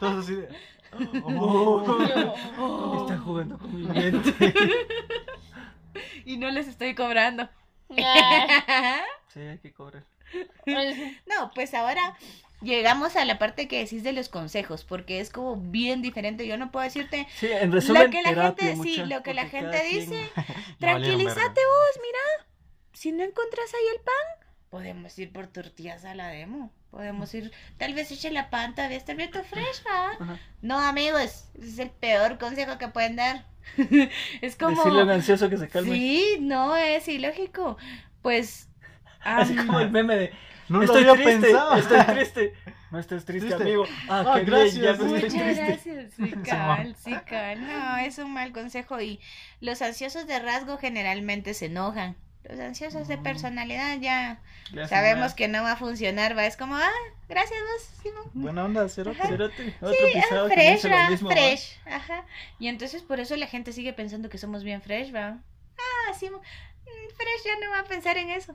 [0.00, 0.48] Todos así de.
[1.24, 4.54] Oh, está jugando con mi mente.
[6.24, 7.48] y no les estoy cobrando.
[9.28, 10.02] Sí, hay que cobrar.
[11.26, 12.16] No, pues ahora
[12.66, 16.46] llegamos a la parte que decís de los consejos, porque es como bien diferente.
[16.46, 19.34] Yo no puedo decirte Sí, en resumen, lo que la gente, sí, mucha, lo que
[19.34, 20.30] la porque gente cada quien- dice.
[20.78, 22.46] Tranquilízate vos, mira.
[22.92, 26.72] Si no encuentras ahí el pan, podemos ir por tortillas a la demo.
[26.90, 29.82] Podemos ir, tal vez eche la pan, tal vez abierto fresh.
[30.62, 33.44] No, amigos, ese es el peor consejo que pueden dar.
[34.40, 34.76] es como.
[34.76, 35.92] Decirle a un ansioso que se calme.
[35.92, 37.76] Sí, no, es ilógico.
[38.22, 38.68] Pues.
[39.20, 40.32] Así am, como el meme de
[40.68, 41.76] No lo estoy había triste, pensado.
[41.76, 42.54] estoy triste.
[42.90, 43.62] No estés triste, Triste.
[43.64, 43.84] amigo.
[44.08, 45.64] Ah, Ah, qué gracias, bien, ya no muchas estoy triste.
[45.64, 47.66] gracias, sí, cabal, sí, cabal.
[47.66, 49.20] No, es un mal consejo y
[49.60, 52.16] los ansiosos de rasgo generalmente se enojan.
[52.44, 53.22] Los ansiosos de Mm.
[53.24, 54.40] personalidad ya
[54.88, 56.88] sabemos que no va a funcionar, va, es como, ah,
[57.28, 58.30] gracias vos, Simón.
[58.34, 59.10] Buena onda, cero.
[59.18, 59.26] Ajá.
[59.26, 61.34] Cerote, otro Sí, ah, que me fresh, dice lo va, mismo, ¿va?
[61.34, 62.24] fresh, ajá.
[62.60, 65.38] Y entonces por eso la gente sigue pensando que somos bien fresh, va.
[65.76, 68.54] Ah, Simón, mm, fresh ya no va a pensar en eso.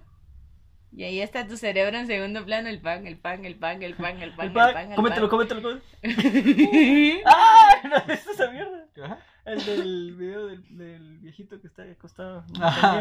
[0.93, 3.95] Y ahí está tu cerebro en segundo plano, el pan, el pan, el pan, el
[3.95, 5.38] pan, el pan, El el pan, pan, el cómetelo, pan.
[5.47, 7.21] cómetelo, cómetelo.
[7.25, 7.75] ¡Ah!
[7.89, 8.86] ¿No visto esa mierda?
[9.04, 9.19] Ajá.
[9.45, 12.43] El del video del, del viejito que está acostado.
[12.49, 12.56] el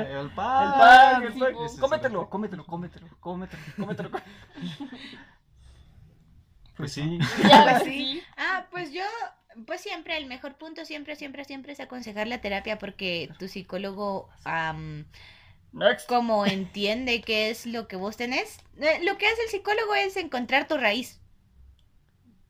[0.07, 0.72] El pan.
[0.74, 1.55] pan, el pan.
[1.64, 4.11] Ese sí Cómetelo, lo- cómetelo, cómetelo, cómetelo, cómetelo.
[6.76, 7.18] Pues sí.
[7.48, 7.90] Ya, Pues sí.
[7.90, 8.22] sí.
[8.37, 9.03] Ah, pues yo,
[9.66, 14.29] pues siempre, el mejor punto siempre, siempre, siempre es aconsejar la terapia porque tu psicólogo,
[14.44, 15.05] am,
[15.73, 16.09] Next.
[16.09, 20.17] como entiende qué es lo que vos tenés, eh, lo que hace el psicólogo es
[20.17, 21.21] encontrar tu raíz.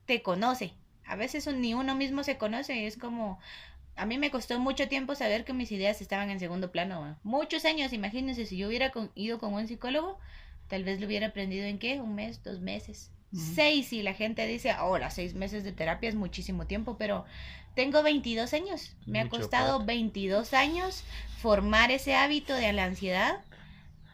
[0.05, 0.73] Te conoce.
[1.05, 3.39] A veces ni uno mismo se conoce, es como...
[3.95, 7.19] A mí me costó mucho tiempo saber que mis ideas estaban en segundo plano.
[7.23, 10.17] Muchos años, imagínense, si yo hubiera con- ido con un psicólogo,
[10.67, 13.11] tal vez lo hubiera aprendido en qué, un mes, dos meses.
[13.33, 17.25] Seis, y la gente dice, ahora seis meses de terapia es muchísimo tiempo, pero
[17.75, 18.95] tengo 22 años.
[19.05, 19.93] Me ha costado plata.
[19.93, 21.03] 22 años
[21.41, 23.41] formar ese hábito de la ansiedad.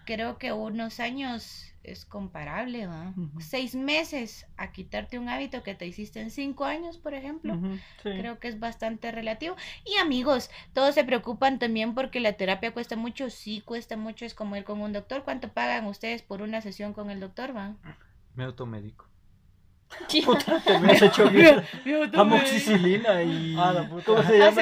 [0.05, 3.13] Creo que unos años es comparable, ¿va?
[3.39, 7.55] Seis meses a quitarte un hábito que te hiciste en cinco años, por ejemplo.
[8.03, 8.09] Sí.
[8.09, 9.55] Creo que es bastante relativo.
[9.85, 13.29] Y amigos, todos se preocupan también porque la terapia cuesta mucho.
[13.29, 14.25] Sí, cuesta mucho.
[14.25, 15.23] Es como ir con un doctor.
[15.23, 17.75] ¿Cuánto pagan ustedes por una sesión con el doctor, va?
[18.35, 19.06] Me automédico.
[20.25, 21.63] Puta, te me has hecho bien.
[22.13, 23.55] Amoxicilina y.
[23.57, 24.05] Ah, la puta.
[24.05, 24.53] ¿Cómo se llama.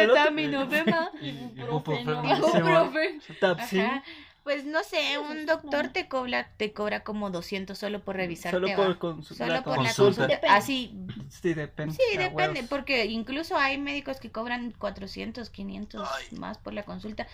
[3.40, 3.82] Tapsin.
[3.82, 4.04] Ajá.
[4.44, 8.60] Pues no sé, un doctor te cobra, te cobra como 200 solo por revisarte.
[8.60, 10.04] Solo por consu- Solo la por la consulta.
[10.04, 10.28] consulta.
[10.28, 10.56] Depende.
[10.56, 10.96] Así,
[11.30, 11.96] Sí, depende.
[11.96, 16.08] sí, Ah, depende, porque incluso hay médicos que cobran 400, 500
[16.38, 17.26] más por la consulta.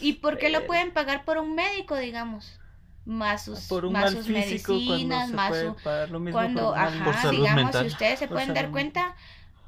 [0.00, 2.58] ¿Y por qué lo pueden pagar por un médico, digamos?
[3.04, 5.74] Más sus, Por un más mal sus medicinas, más su...
[5.82, 7.82] pagar lo mismo Cuando, por ajá, Por salud digamos, mental.
[7.82, 9.14] si ustedes se Por pueden dar cuenta,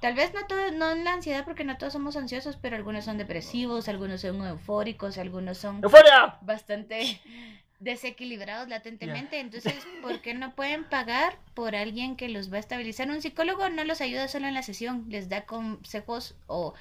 [0.01, 3.05] tal vez no todo, no en la ansiedad, porque no todos somos ansiosos, pero algunos
[3.05, 6.39] son depresivos, algunos son eufóricos, algunos son ¡Euforia!
[6.41, 7.21] bastante
[7.81, 9.39] desequilibrados latentemente.
[9.41, 13.11] Entonces, ¿por qué no pueden pagar por alguien que los va a estabilizar?
[13.11, 16.75] Un psicólogo no los ayuda solo en la sesión, les da consejos o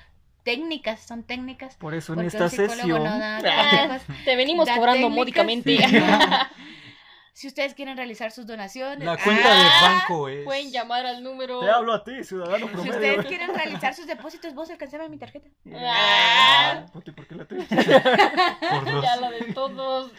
[0.46, 1.76] técnicas, son técnicas.
[1.76, 3.04] Por eso en esta sesión.
[3.04, 4.00] no da Ah.
[4.24, 5.18] Te venimos Da cobrando técnicas.
[5.18, 5.78] módicamente.
[7.34, 10.46] Si ustedes quieren realizar sus donaciones, La cuenta de ah, banco es.
[10.46, 11.60] Pueden llamar al número.
[11.60, 15.50] Te hablo a ti, ciudadano Si ustedes quieren realizar sus depósitos, vos alcanzame mi tarjeta.
[15.76, 17.46] Ah, puti, ¿por qué la?
[17.46, 19.04] Por dos.
[19.04, 20.14] Ya la de todos.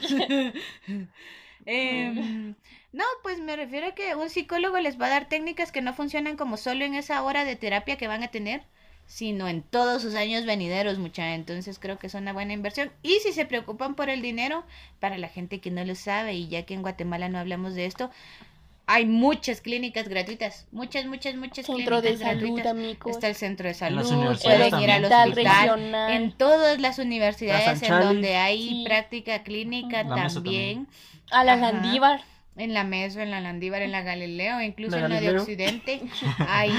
[1.64, 2.54] Em,
[2.92, 5.94] no, pues me refiero a que un psicólogo les va a dar técnicas que no
[5.94, 8.66] funcionan como solo en esa hora de terapia que van a tener,
[9.06, 11.34] sino en todos sus años venideros, mucha.
[11.34, 12.90] Entonces creo que es una buena inversión.
[13.02, 14.64] Y si se preocupan por el dinero,
[15.00, 17.86] para la gente que no lo sabe, y ya que en Guatemala no hablamos de
[17.86, 18.10] esto,
[18.88, 20.66] hay muchas clínicas gratuitas.
[20.70, 22.70] Muchas, muchas, muchas Centro de clínicas salud, gratuitas.
[22.72, 23.12] amigos.
[23.12, 24.02] Está el centro de salud,
[24.42, 25.32] pueden ir al hospital.
[25.32, 26.12] regional.
[26.12, 28.84] En todas las universidades en donde hay Sí.
[28.86, 30.86] práctica clínica La también.
[31.32, 31.72] A la Ajá.
[31.72, 32.20] Landívar.
[32.58, 35.38] En la Meso, en la Landívar, en la Galileo, incluso La en la de.
[35.38, 36.00] Occidente,
[36.48, 36.72] hay,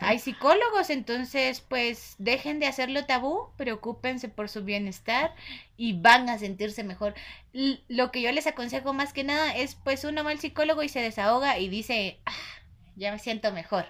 [0.00, 5.32] hay psicólogos, entonces pues dejen de hacerlo tabú, preocúpense por su bienestar
[5.76, 7.14] y van a sentirse mejor.
[7.52, 10.82] L- lo que yo les aconsejo más que nada es pues uno va al psicólogo
[10.82, 12.32] y se desahoga y dice, "Ah,
[12.96, 13.86] ya me siento mejor.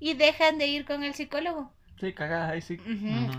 [0.00, 1.70] Y dejan de ir con el psicólogo.
[2.00, 2.78] Sí, cagada, ahí sí.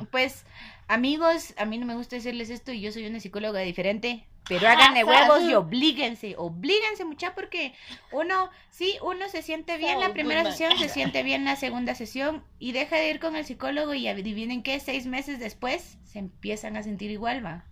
[0.09, 0.45] Pues,
[0.87, 4.67] amigos, a mí no me gusta decirles esto y yo soy una psicóloga diferente, pero
[4.67, 7.73] háganle huevos y oblíguense, oblíguense mucha porque
[8.11, 12.43] uno, sí, uno se siente bien la primera sesión, se siente bien la segunda sesión
[12.59, 16.75] y deja de ir con el psicólogo y adivinen qué, seis meses después se empiezan
[16.77, 17.65] a sentir igual, va,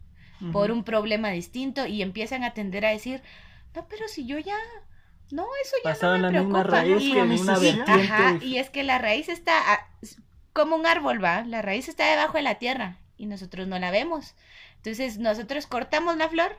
[0.52, 3.22] por un problema distinto y empiezan a tender a decir,
[3.76, 4.56] no, pero si yo ya...
[5.30, 6.82] No, eso ya Pasaba no en me la misma preocupa.
[6.82, 7.80] raíz Y- que en una Sí.
[7.88, 9.62] Ajá, y es que la raíz está
[10.52, 11.44] como un árbol, va.
[11.46, 14.36] La raíz está debajo de la tierra y nosotros no la vemos.
[14.84, 16.56] Entonces nosotros cortamos la flor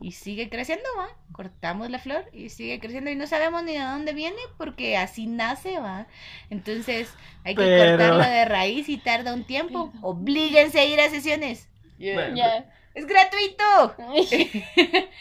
[0.00, 1.08] y sigue creciendo, va.
[1.32, 5.26] Cortamos la flor y sigue creciendo y no sabemos ni de dónde viene porque así
[5.26, 6.06] nace, va.
[6.48, 7.08] Entonces
[7.44, 9.92] hay que Pero- cortarlo de raíz y tarda un tiempo.
[10.02, 11.68] Oblíguense a ir a sesiones.
[11.98, 12.36] Bueno.
[12.94, 13.94] Es gratuito.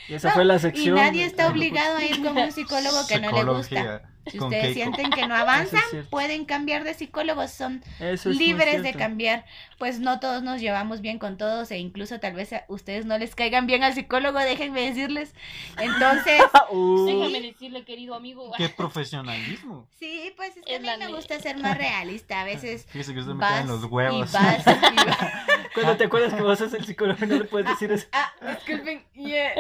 [0.08, 0.96] Y esa No, fue la Y sección.
[0.96, 4.02] nadie está obligado a ir con un psicólogo que no le gusta.
[4.32, 4.96] Si con ustedes Keiko.
[4.96, 9.46] sienten que no avanzan, es pueden cambiar de psicólogos, son Eso es libres de cambiar.
[9.78, 13.18] Pues no todos nos llevamos bien con todos e incluso tal vez a ustedes no
[13.18, 15.34] les caigan bien al psicólogo, déjenme decirles.
[15.78, 18.52] Entonces, Uh, Déjame decirle, querido amigo.
[18.58, 19.88] Qué profesionalismo.
[20.00, 22.42] sí, pues es que a Es mí me gusta ser más realista.
[22.42, 24.30] A veces Fíjese que usted me vas cae en los huevos.
[24.30, 25.18] y vas y vas.
[25.74, 28.08] Cuando te acuerdas que vos sos el psicólogo y no le puedes decir eso.
[28.14, 29.04] Ah, disculpen.
[29.14, 29.54] yeah.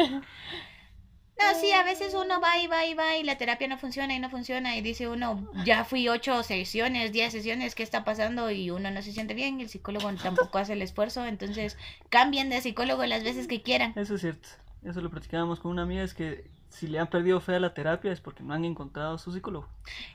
[1.37, 4.15] No, sí, a veces uno va y va y va y la terapia no funciona
[4.15, 8.49] y no funciona y dice uno, ya fui ocho sesiones, diez sesiones, ¿qué está pasando?
[8.51, 11.77] Y uno no se siente bien y el psicólogo tampoco hace el esfuerzo, entonces
[12.09, 13.93] cambien de psicólogo las veces que quieran.
[13.97, 14.47] Eso es cierto.
[14.85, 17.73] Eso lo platicábamos con una amiga, es que si le han perdido fe a la
[17.73, 19.67] terapia es porque no han encontrado a su psicólogo.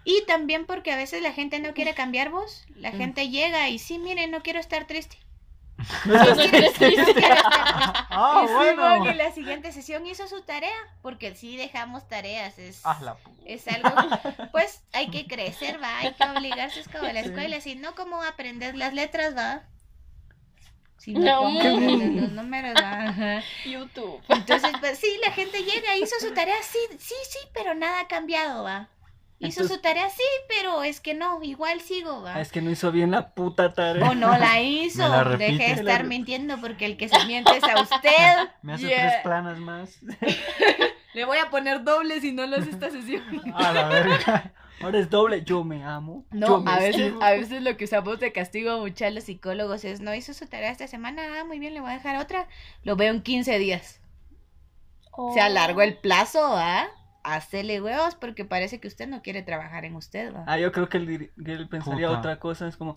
[0.05, 2.97] Y también porque a veces la gente no quiere cambiar vos, la Mm.
[2.97, 5.17] gente llega y sí, miren, no quiero estar triste.
[6.05, 6.15] No.
[8.13, 8.97] Ah, y sí, bueno.
[8.99, 12.81] porque la siguiente sesión hizo su tarea, porque sí dejamos tareas, es...
[12.85, 13.17] Ah,
[13.47, 13.91] Es algo,
[14.53, 17.29] pues hay que crecer, va, hay que obligarse, es como la Sí.
[17.29, 19.63] escuela, si no, ¿cómo aprender las letras, va?
[20.99, 21.21] Si No.
[21.21, 23.43] no, ¿cómo aprender los números, va?
[23.65, 24.21] YouTube.
[24.29, 28.09] Entonces, pues sí, la gente llega, hizo su tarea, sí, sí, sí, pero nada ha
[28.09, 28.89] cambiado, va.
[29.43, 32.35] Hizo Entonces- su tarea, sí, pero es que no, igual sigo, va.
[32.35, 34.09] Ah, Es que no hizo bien la puta tarea.
[34.11, 37.57] O no la hizo, la deje de la estar mintiendo porque el que se miente
[37.57, 38.11] es a usted.
[38.63, 39.09] Me hace Yeah.
[39.09, 39.99] tres planas más.
[41.15, 43.23] Le voy a poner doble si no lo hace esta sesión.
[43.55, 44.53] A la verga.
[44.83, 45.43] Ahora es doble.
[45.43, 46.25] Yo me amo.
[46.31, 49.25] yo No, me a veces, a veces lo que usamos de castigo mucho a los
[49.25, 52.17] psicólogos es, no hizo su tarea esta semana, ah, muy bien, le voy a dejar
[52.17, 52.47] otra,
[52.85, 54.01] lo veo en 15 días.
[55.35, 56.87] Se alargó el plazo, ¿ah?
[57.35, 60.45] Hacele huevos porque parece que usted no quiere trabajar en usted, ¿va?
[60.47, 61.31] Ah, yo creo que él,
[61.69, 62.19] pensaría Puta.
[62.19, 62.69] otra cosa.
[62.69, 62.97] Es como,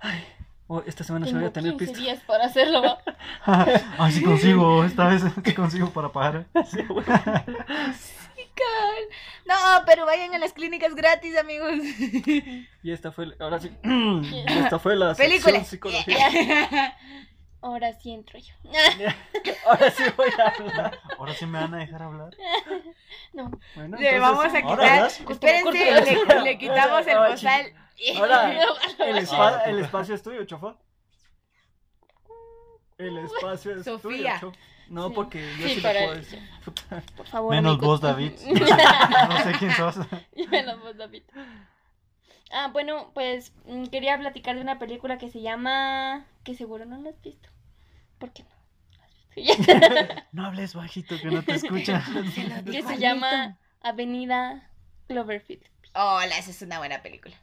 [0.00, 0.24] ay,
[0.66, 2.00] oh, esta semana se voy a tener 15 pisto.
[2.00, 2.82] días para hacerlo.
[2.82, 2.98] va.
[3.98, 4.84] Ay, sí consigo.
[4.84, 6.46] Esta vez sí consigo para pagar.
[6.70, 6.80] Sí.
[9.46, 9.54] No,
[9.86, 11.72] pero vayan a las clínicas gratis, amigos.
[12.82, 13.70] Y esta fue, ahora sí,
[14.46, 15.64] esta fue la Película.
[15.64, 16.96] psicología.
[17.60, 18.54] Ahora sí entro yo.
[19.66, 20.98] Ahora sí voy a hablar.
[21.18, 22.30] Ahora sí me van a dejar hablar.
[23.32, 23.50] No.
[23.74, 25.10] Bueno, Le entonces, vamos a quitar.
[25.30, 27.72] Espérense, le, le quitamos el bozal.
[28.16, 28.52] Ahora,
[29.00, 30.76] el, espa- Ah, el espacio es tuyo, chofa.
[32.96, 34.38] El espacio es Sofía.
[34.40, 34.58] tuyo, chofa.
[34.88, 35.14] No, Sí.
[35.14, 36.48] porque yo Sí, sí, para le puedo decir.
[37.16, 37.54] Por favor.
[37.54, 37.86] Menos amigos.
[37.88, 38.32] vos, David.
[38.46, 38.74] No sé,
[39.28, 39.96] no sé quién sos.
[40.50, 41.22] Menos vos, David.
[42.50, 46.26] Ah, bueno, pues mm, quería platicar de una película que se llama.
[46.44, 47.48] que seguro no la has visto.
[48.18, 48.58] ¿Por qué no?
[50.32, 52.02] No hables bajito que no te escuchan.
[52.64, 54.70] que se llama Avenida
[55.06, 55.64] Cloverfield.
[55.94, 57.36] Hola, esa es una buena película.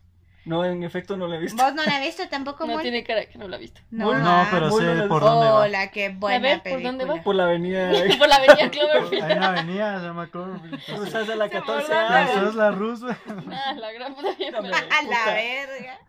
[0.45, 1.61] No, en efecto no lo he visto.
[1.61, 3.81] ¿Vos no la has visto tampoco, No tiene cara que no la ha visto.
[3.89, 5.59] No, No, pero sé buena por dónde va.
[5.61, 6.87] Hola, qué buena ver, ¿por película.
[6.89, 7.23] dónde va?
[7.23, 7.91] Por la avenida.
[8.19, 9.23] Por la Avenida Cloverfield.
[9.23, 10.85] Hay una avenida, se llama Cloverfield.
[10.85, 13.19] Cruzas a la 14 voló Ah, la- sos la Roosevelt.
[13.51, 15.99] Ah, la gran puta A la verga.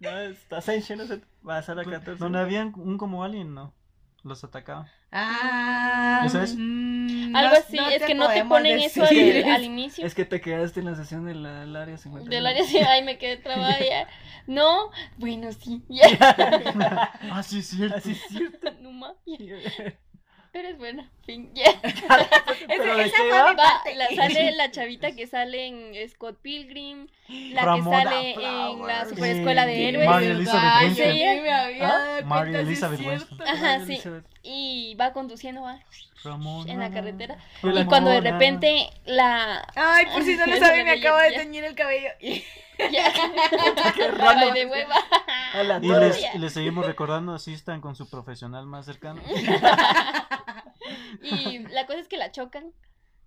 [0.00, 1.04] No, estás en China,
[1.42, 2.16] vas a la 14.
[2.16, 3.72] Donde habían un como alien, ¿no?
[4.26, 4.88] Los atacaban.
[5.12, 6.22] Ah.
[6.26, 6.56] ¿Esa es?
[6.56, 9.46] mm, No- Algo así, no es que no te ponen eso al, decir.
[9.46, 10.04] al inicio.
[10.04, 12.28] Es que te quedaste en la sesión del área 50.
[12.28, 14.08] Del área sí, ay, me quedé trabada ya.
[14.48, 16.06] No, bueno, sí, ya.
[17.32, 17.96] Ah, sí, es cierto.
[17.98, 18.70] Así es cierto.
[18.80, 19.36] No más, ya.
[20.52, 21.10] Pero es buena,
[22.68, 23.94] Pero de esa fue mi parte.
[23.96, 27.08] la, sale la chavita que sale en Scott Pilgrim,
[27.52, 29.08] la Ramona que sale en la Flowers.
[29.10, 30.08] super escuela de héroes.
[30.08, 31.12] Mary Elizabeth Ay, Winstead.
[31.12, 31.98] sí, me había ¿Ah?
[31.98, 33.40] dado Mary cuenta, sí es Elizabeth.
[33.46, 33.92] Ajá, sí.
[33.94, 34.24] Elizabeth.
[34.44, 35.80] Y va conduciendo va,
[36.22, 36.72] Ramona.
[36.72, 37.36] en la carretera.
[37.62, 37.80] Ramona.
[37.80, 39.66] Y cuando de repente la.
[39.74, 42.10] Ay, por si no lo saben, me acabo de teñir el cabello.
[42.92, 43.10] Ya.
[44.18, 44.52] random.
[44.54, 44.94] de hueva.
[45.82, 49.20] Y les, y les seguimos recordando, asistan con su profesional más cercano.
[51.22, 52.72] Y la cosa es que la chocan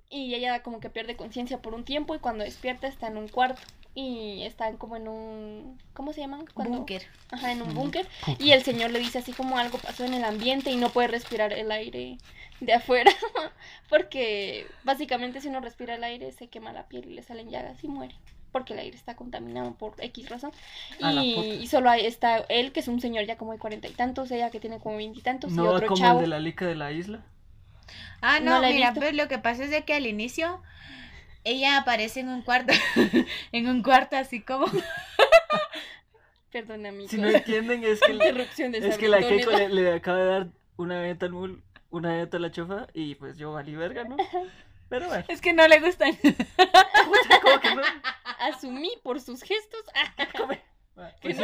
[0.10, 3.28] y ella como que pierde conciencia por un tiempo y cuando despierta está en un
[3.28, 3.62] cuarto
[3.96, 6.46] y están como en un ¿cómo se llaman?
[6.54, 7.04] Cuando- Búnker.
[7.32, 8.08] Ajá, en un búnker
[8.40, 11.10] y el señor le dice así como algo pasó en el ambiente y no puede
[11.10, 12.18] respirar el aire
[12.60, 13.12] de afuera
[13.90, 17.84] porque básicamente si uno respira el aire se quema la piel y le salen llagas
[17.84, 18.16] y muere
[18.52, 20.52] porque el aire está contaminado por X razón
[21.00, 23.92] y, y solo ahí está él que es un señor ya como de cuarenta y
[23.92, 26.66] tantos ella que tiene como veintitantos y, No otro como chavo el de la lica
[26.66, 27.24] de la isla.
[28.22, 30.62] Ah, No la mira, pues lo que pasa es de que al inicio
[31.44, 32.74] ella aparece en un cuarto,
[33.52, 34.66] en un cuarto así como...
[36.52, 37.08] Perdón, amigo.
[37.08, 39.20] Si no entienden, es que, Interrupción de es que la.
[39.20, 42.88] Keiko le, le acaba de dar una galleta al mul, una galleta a la chofa
[42.94, 44.18] y pues yo valí verga, ¿no?
[44.90, 46.18] Pero bueno, Es que no le gustan.
[47.44, 47.84] ¿cómo que no?
[48.40, 49.84] Asumí por sus gestos.
[51.02, 51.38] Ah, Pues,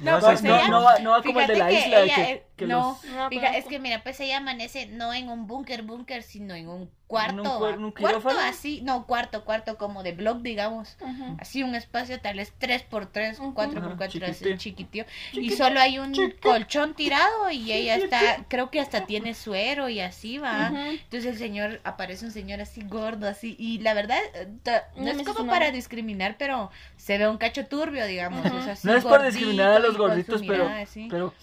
[0.00, 2.00] No, no, pues no, ella- no va, no va como el de la que isla.
[2.02, 5.28] ella, que, que no, los- no fija- es que mira, pues ella amanece no en
[5.28, 7.68] un búnker, búnker, sino en un cuarto.
[7.68, 8.16] ¿En un cuar- ¿va?
[8.16, 10.96] un cuarto así, no, cuarto, cuarto como de blog, digamos.
[11.38, 13.54] Así un espacio tal vez 3x3, Ujú.
[13.54, 14.58] 4x4, Ajá, así chiquitín.
[14.58, 15.04] chiquitío.
[15.32, 20.00] Y solo hay un colchón tirado y ella está, creo que hasta tiene suero y
[20.00, 20.68] así va.
[20.68, 24.48] Entonces el señor, aparece un señor así gordo, así, y la verdad, eh,
[24.96, 28.44] no No es como para discriminar, pero se ve un cacho turbio, digamos.
[28.46, 28.56] Ujú.
[28.56, 31.08] o sea, así No es por discriminar a los gorditos, pero, así.
[31.10, 31.34] pero.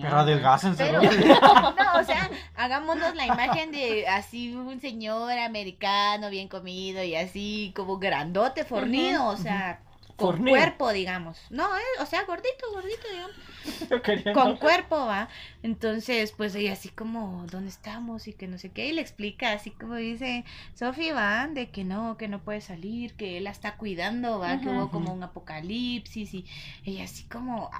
[0.00, 1.02] Pero adelgácense, Pero, ¿no?
[1.74, 7.72] no, o sea, hagámonos la imagen de así un señor americano bien comido y así
[7.74, 9.80] como grandote, fornido, o sea,
[10.16, 10.56] con Fornido.
[10.58, 11.38] cuerpo, digamos.
[11.48, 14.02] No, eh, o sea, gordito, gordito, digamos.
[14.04, 15.28] Quería Con no- cuerpo, va.
[15.62, 18.28] Entonces, pues ella así como, ¿dónde estamos?
[18.28, 18.88] Y que no sé qué.
[18.88, 23.14] Y le explica, así como dice Sophie, va, de que no, que no puede salir,
[23.14, 26.34] que él la está cuidando, va, que hubo como un apocalipsis.
[26.34, 26.44] Y
[26.84, 27.70] ella así como,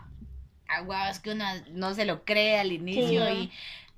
[0.69, 3.27] ah, guau, es que una no se lo cree al inicio.
[3.27, 3.33] Sí.
[3.35, 3.51] Y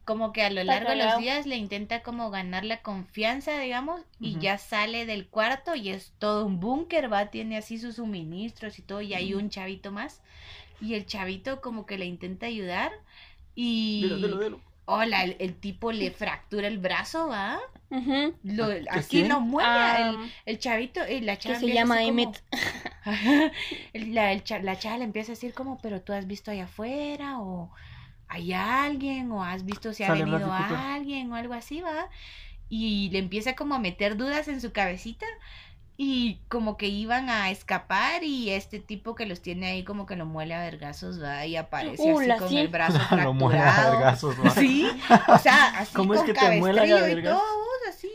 [0.04, 4.00] como que a lo largo de los días le intenta como ganar la confianza, digamos,
[4.20, 8.78] y ya sale del cuarto y es todo un búnker, va, tiene así sus suministros
[8.78, 10.20] y todo, y hay un chavito más,
[10.80, 12.90] y el chavito como que le intenta ayudar,
[13.54, 14.60] y Dilo, dilo, dilo.
[14.86, 17.60] hola, el, el tipo le fractura el brazo, va,
[17.90, 18.34] Ujú.
[18.42, 19.28] lo, ¿Qué así tiene?
[19.28, 22.42] lo mueve, Ah, el, el chavito, y la chava que se llama como- Emmet.
[23.94, 26.64] la, el cha- la chava le empieza a decir como, pero tú has visto allá
[26.64, 27.70] afuera o
[28.32, 30.76] hay alguien o has visto si ha Sale venido Cooper.
[30.76, 32.08] alguien o algo así, va.
[32.68, 35.26] Y le empieza como a meter dudas en su cabecita
[35.96, 40.16] y como que iban a escapar y este tipo que los tiene ahí como que
[40.16, 42.58] lo muele a vergazos, va, y aparece Uh, así con sí.
[42.58, 43.92] el brazo Lo mueve a fracturado.
[43.92, 44.50] vergazos, ¿va?
[44.50, 44.88] Sí,
[45.28, 46.56] o sea, así ¿Cómo con es que te a
[47.10, 47.42] y todo,
[47.88, 48.10] así,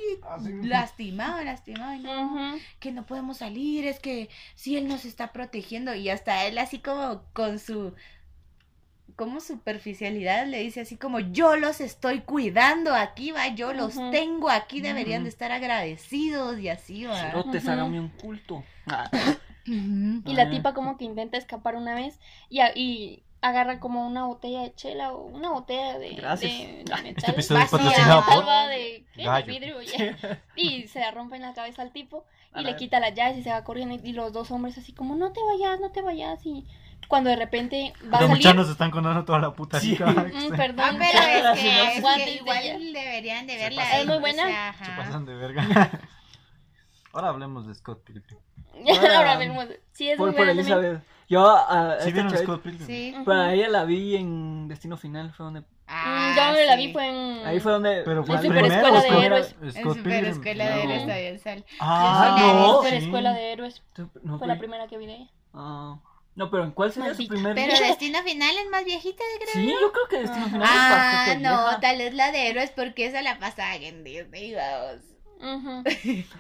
[0.63, 2.60] lastimado, lastimado, y no, Ujú.
[2.80, 6.80] que no podemos salir, es que si él nos está protegiendo y hasta él así
[6.80, 7.93] como con su
[9.17, 14.49] como superficialidad le dice así como yo los estoy cuidando aquí va, yo los tengo
[14.49, 17.19] aquí, deberían de estar agradecidos y así va.
[17.19, 17.71] Cerotes, Ujú.
[17.73, 18.63] hágame un culto.
[19.65, 20.49] Y la Ah.
[20.49, 24.73] tipa como que intenta escapar una vez y, a- y agarra como una botella de
[24.75, 26.51] chela o una botella de, Gracias.
[26.51, 27.36] de, de Ah, metal.
[27.38, 28.67] Este Vacía.
[28.69, 29.23] de, ¿qué?
[29.30, 30.41] de vidrio ya.
[30.56, 32.23] y se la rompe en la cabeza al tipo
[32.56, 35.15] y le quita las llaves y se va corriendo y los dos hombres así como
[35.15, 36.65] no te vayas, no te vayas y
[37.07, 39.97] cuando de repente va a Los salir muchachos están contando toda la puta Sí.
[39.97, 40.86] Mm, perdón.
[40.86, 43.82] Ah, pero la es que, es que igual deberían de verla.
[43.84, 43.99] pasan.
[44.01, 44.45] Es muy o buena.
[44.45, 45.91] sea, Se pasan de verga.
[47.13, 48.38] Ahora hablemos de Scott Pilgrim.
[49.15, 49.65] Ahora vemos.
[49.93, 50.84] Sí, es por, muy por buena también.
[50.86, 51.03] Elizabeth.
[51.30, 52.86] Yo a, a ¿Sí chavita- Scott Pilgrim?
[52.88, 53.15] Sí.
[53.26, 55.63] Para ella la vi en Destino Final, fue donde...
[55.88, 56.88] Ah, Mm, yo donde la sí.
[56.88, 57.47] vi fue en.
[57.47, 58.01] Ahí fue donde...
[58.05, 59.55] Pero fue En el Super primero, Escuela de Héroes.
[59.61, 60.26] En Scott super Pilgrim.
[60.32, 61.65] escuela de héroes todavía sale.
[61.80, 62.74] Ah, la no.
[62.78, 63.05] Super sí.
[63.05, 63.84] Escuela de Héroes.
[64.38, 65.30] Fue la primera que vi de ella.
[65.53, 65.95] Ah,
[66.38, 67.53] no, pero ¿en cuál sería su primer...
[67.55, 69.53] Pero Destino Final es más viejita, creo.
[69.53, 71.79] Sí, yo creo que Destino Final Ah, es bastante no, vieja.
[71.81, 75.01] tal vez la de héroes porque esa la pasaban en Disney, vamos.
[75.39, 75.83] Ujú.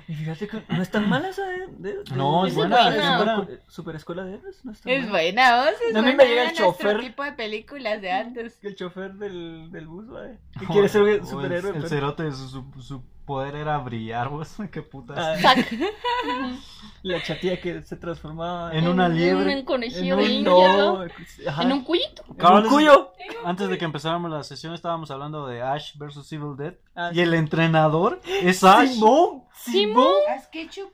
[0.07, 1.67] Y fíjate que no es tan mala esa de...
[1.77, 3.47] de- de- No, es buena, es super- buena.
[3.67, 5.11] Super Escuela de Héroes, no es tan Es mala.
[5.11, 6.99] buena, vos es A mí me buena, llega el chofer.
[7.01, 8.57] tipo de películas de antes.
[8.63, 10.39] El chofer del, del bus, ¿vale?
[10.59, 11.77] Que quiere ser el- superhéroe.
[11.77, 14.55] El cerote, su, su, su poder era brillar, vos.
[14.71, 15.19] Qué putas.
[15.19, 15.55] Ah,
[17.03, 19.51] la chatilla que se transformaba En una liebre.
[19.51, 21.03] En un conejillo en un no, ¿no?
[21.03, 22.23] En un cuyito.
[22.27, 23.13] en un cuyo.
[23.45, 26.73] Antes de que empezáramos la sesión estábamos hablando de Ash vs Evil Dead.
[26.95, 28.93] Ah, y el entrenador es Ash.
[28.93, 30.07] Simón, Simón.
[30.33, 30.91] Haz ketchup.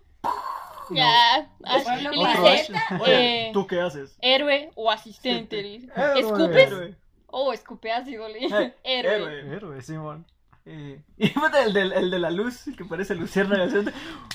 [0.89, 1.49] Ya.
[1.63, 2.69] Ash, Ash.
[2.99, 4.17] Oye, eh, ¿tú qué haces?
[4.19, 5.59] héroe o asistente.
[5.59, 6.19] Héroe.
[6.19, 6.67] ¿Escupes?
[6.67, 6.95] Héroe.
[7.27, 8.73] Oh, escupe ácido, le Eh.
[8.83, 9.15] Héroe.
[9.15, 9.55] héroe.
[9.55, 10.25] Héroe, Simón.
[10.65, 11.31] Eh, y
[11.65, 13.69] el, del, el de la luz, el que parece luciérnaga.
[13.69, 13.77] ¿sí?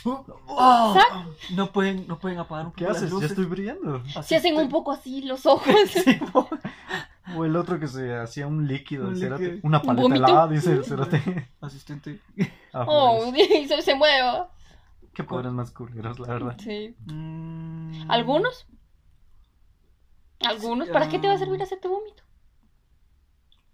[0.04, 0.96] Uh, oh,
[1.54, 3.20] no, pueden, no pueden apagar un ¿Qué poco las haces?
[3.20, 4.02] Ya estoy brillando.
[4.22, 5.74] Se hacen un poco así los ojos.
[7.36, 9.60] O el otro que se hacía un líquido, Un.
[9.62, 11.48] Una ¿Un paleta helada, dice el cerote.
[11.60, 12.20] Asistente.
[12.72, 14.44] Ah, Oh, pues, se, se mueve.
[15.14, 16.56] Qué pobres más culeros, la verdad.
[16.62, 16.94] Sí.
[17.06, 18.66] Mm, ¿Algunos?
[20.40, 20.88] ¿Algunos?
[20.88, 22.22] ¿Para qué te va a servir hacerte vómito?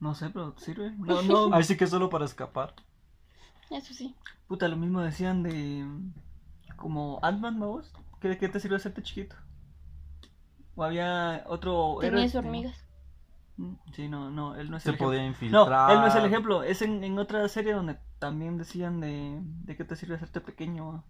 [0.01, 0.93] No sé, pero sirve.
[0.99, 1.51] No, no.
[1.55, 2.75] Ahí sí que es solo para escapar.
[3.71, 4.15] Eso sí.
[4.47, 5.87] Puta, lo mismo decían de.
[6.77, 7.93] Como Ant-Man, ¿no vos?
[8.21, 9.37] ¿Qué, ¿Qué te sirve hacerte chiquito?
[10.77, 11.97] O había otro.
[12.01, 12.85] Tenías hormigas.
[13.57, 15.07] Mm, Sí, no, no, él no es Se el ejemplo.
[15.09, 15.91] podía No, infiltrar.
[15.93, 16.63] él no es el ejemplo.
[16.63, 21.05] Es en, en otra serie donde también decían de, de qué te sirve hacerte pequeño.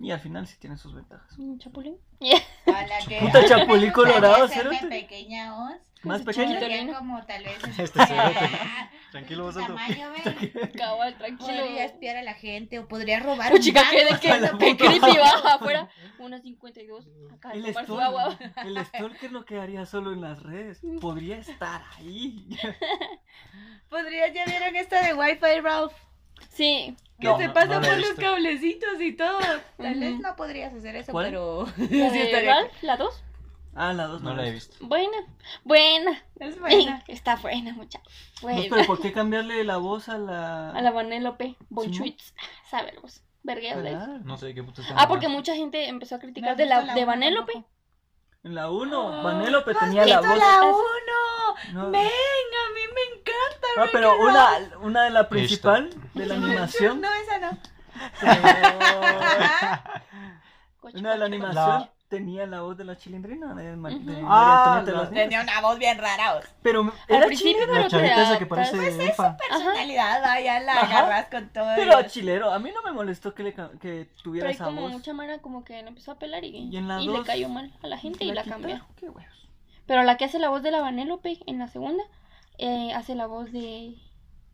[0.00, 1.36] Y al final sí tiene sus ventajas.
[1.38, 1.96] ¿Un chapulín?
[2.66, 5.00] A la que- Puta chapulín colorado, Hacerme cerote.
[5.00, 5.76] pequeña voz.
[6.04, 6.22] Más.
[6.22, 7.58] Sería como tal vez.
[7.78, 10.70] Este ah, Tranquilo, vos, tamaño, ven.
[10.76, 11.48] Cabal, tranquilo.
[11.64, 13.50] Podría espiar a la gente o podría robar.
[13.50, 14.28] Pues chica, ¿qué de ¿Qué
[14.58, 14.76] pequeño.
[15.00, 15.88] creepy baja afuera?
[16.20, 17.08] Una 52.
[17.32, 18.38] Acá El tomar su stalker, agua.
[18.64, 20.80] el stalker no quedaría solo en las redes.
[21.00, 22.46] Podría estar ahí.
[23.88, 25.94] Podría, ya vieron esta de Wi-Fi Ralph.
[26.50, 26.96] Sí.
[27.20, 29.38] Que No, se no, pasa no la por los cablecitos y todo.
[29.76, 31.26] Tal vez no podrías hacer eso, ¿Cuál?
[31.26, 31.66] pero.
[31.90, 33.24] La sí estaría- la 2.
[33.74, 34.74] Ah, la dos No la he visto.
[34.80, 35.16] Buena.
[35.62, 36.20] Buena.
[36.40, 37.04] Es buena.
[37.08, 37.98] Está buena, mucha.
[37.98, 38.62] No, Buena.
[38.70, 40.70] pero ¿por qué cambiarle la voz a la.
[40.70, 41.54] A la Vanellope.
[41.70, 41.96] Von Sí, ¿no?
[41.96, 42.34] Schwitz.
[42.68, 43.22] Sabemos.
[43.44, 43.98] Vergueas de eso.
[44.04, 44.18] Claro.
[44.24, 45.38] No sé qué puta está Ah, porque hablando.
[45.38, 47.64] mucha gente empezó a ¿No criticar de, la, visto de Vanellope.
[48.44, 50.38] En la 1, Vanellope tenía ¿Has la voz.
[50.38, 50.76] la As-
[51.72, 51.72] 1?
[51.74, 51.90] No.
[51.90, 53.67] Venga, a mí me encanta.
[53.80, 54.48] Ah, pero una,
[54.82, 57.00] una de la principal de la animación.
[57.00, 57.58] No, esa no.
[60.80, 64.82] Coche, Una de la animación La- tenía la voz de la chilindrina de, de Ah,
[64.86, 65.10] de las.
[65.10, 66.34] Tenía una voz bien rara.
[66.36, 66.44] vos.
[66.62, 67.72] Pero Al era principio, chilero.
[67.74, 68.48] La pero chavita esa que adaptas.
[68.48, 69.26] parece Pues elfa.
[69.26, 69.36] Ajá.
[69.36, 70.98] Personalidad, vaya, la Ajá.
[71.00, 71.66] agarras con todo.
[71.76, 72.50] Pero el- chilero.
[72.52, 74.92] A mí no me molestó que, le, que Pero tuviera hay esa como voz.
[74.92, 77.48] mucha mara como que le empezó a pelar y, Y en la y le cayó
[77.48, 78.80] mal a la gente y la cambió.
[78.96, 79.48] Qué huevos.
[79.86, 82.04] Pero la que hace la voz de la Vanellope en la segunda
[82.58, 83.96] eh, hace la voz de,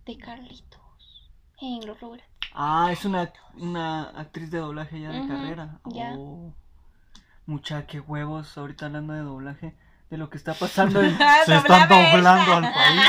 [0.06, 0.80] de Carlitos
[1.60, 2.28] en los Rugrats.
[2.52, 5.80] Ah, es una, una actriz de doblaje ya de carrera.
[5.86, 6.14] ya.
[6.16, 6.54] Oh.
[7.46, 8.56] Mucha, qué huevos.
[8.56, 9.76] Ahorita hablando de doblaje.
[10.10, 11.16] De lo que está pasando en...
[11.46, 13.02] Se están doblando al país.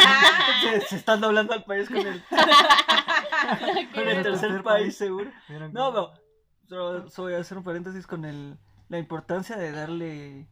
[0.62, 2.24] se, se están doblando al país con el,
[3.94, 5.30] con el tercer país, seguro.
[5.72, 6.14] No, pero
[6.68, 8.58] solo, solo voy a hacer un paréntesis con el,
[8.90, 10.48] la importancia de darle,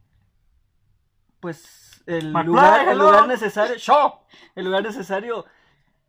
[1.44, 4.14] pues, el McFly, lugar, el lugar necesario, ¡Show!
[4.54, 5.44] el lugar necesario,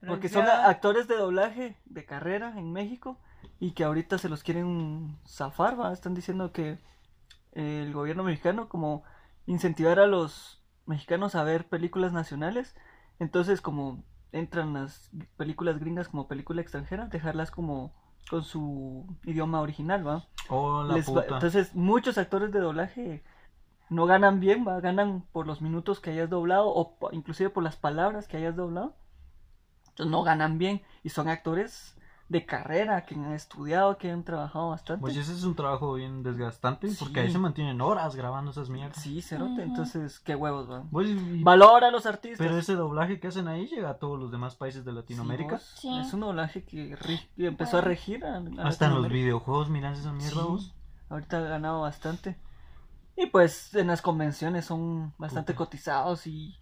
[0.07, 3.19] porque son actores de doblaje de carrera en México
[3.59, 5.91] y que ahorita se los quieren zafar, ¿va?
[5.91, 6.79] Están diciendo que
[7.51, 9.03] el gobierno mexicano como
[9.45, 12.73] incentivar a los mexicanos a ver películas nacionales,
[13.19, 17.93] entonces como entran las películas gringas como película extranjera, dejarlas como
[18.29, 20.27] con su idioma original, ¿va?
[20.47, 21.33] Oh, la Les va- puta.
[21.35, 23.21] Entonces muchos actores de doblaje
[23.89, 24.79] no ganan bien, ¿va?
[24.81, 28.95] Ganan por los minutos que hayas doblado o inclusive por las palabras que hayas doblado.
[29.89, 31.91] Entonces no ganan bien y son actores
[32.27, 34.99] de carrera que han estudiado, que han trabajado bastante.
[35.01, 37.19] Pues ese es un trabajo bien desgastante porque Sí.
[37.19, 38.99] ahí se mantienen horas grabando esas mierdas.
[38.99, 39.61] Sí, cerote, Ujú.
[39.61, 40.83] entonces qué huevos, ¿va?
[40.91, 42.39] Pues, y- Valora a los artistas.
[42.39, 45.59] pero ese doblaje que hacen ahí llega a todos los demás países de Latinoamérica.
[45.59, 45.99] Sí, Sí.
[45.99, 46.97] Es un doblaje que,
[47.37, 48.25] que empezó a regir.
[48.25, 50.73] a- a Hasta en los videojuegos, miran esa mierda Sí, vos.
[51.09, 52.37] Ahorita ha ganado bastante.
[53.17, 55.65] Y pues en las convenciones son bastante Puta.
[55.65, 56.55] cotizados y,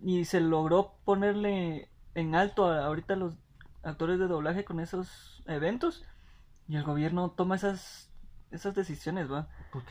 [0.00, 3.34] y se logró ponerle en alto a, ahorita los
[3.82, 6.04] actores de doblaje con esos eventos
[6.68, 8.10] y el gobierno toma esas
[8.50, 9.48] esas decisiones, va.
[9.72, 9.90] Puta.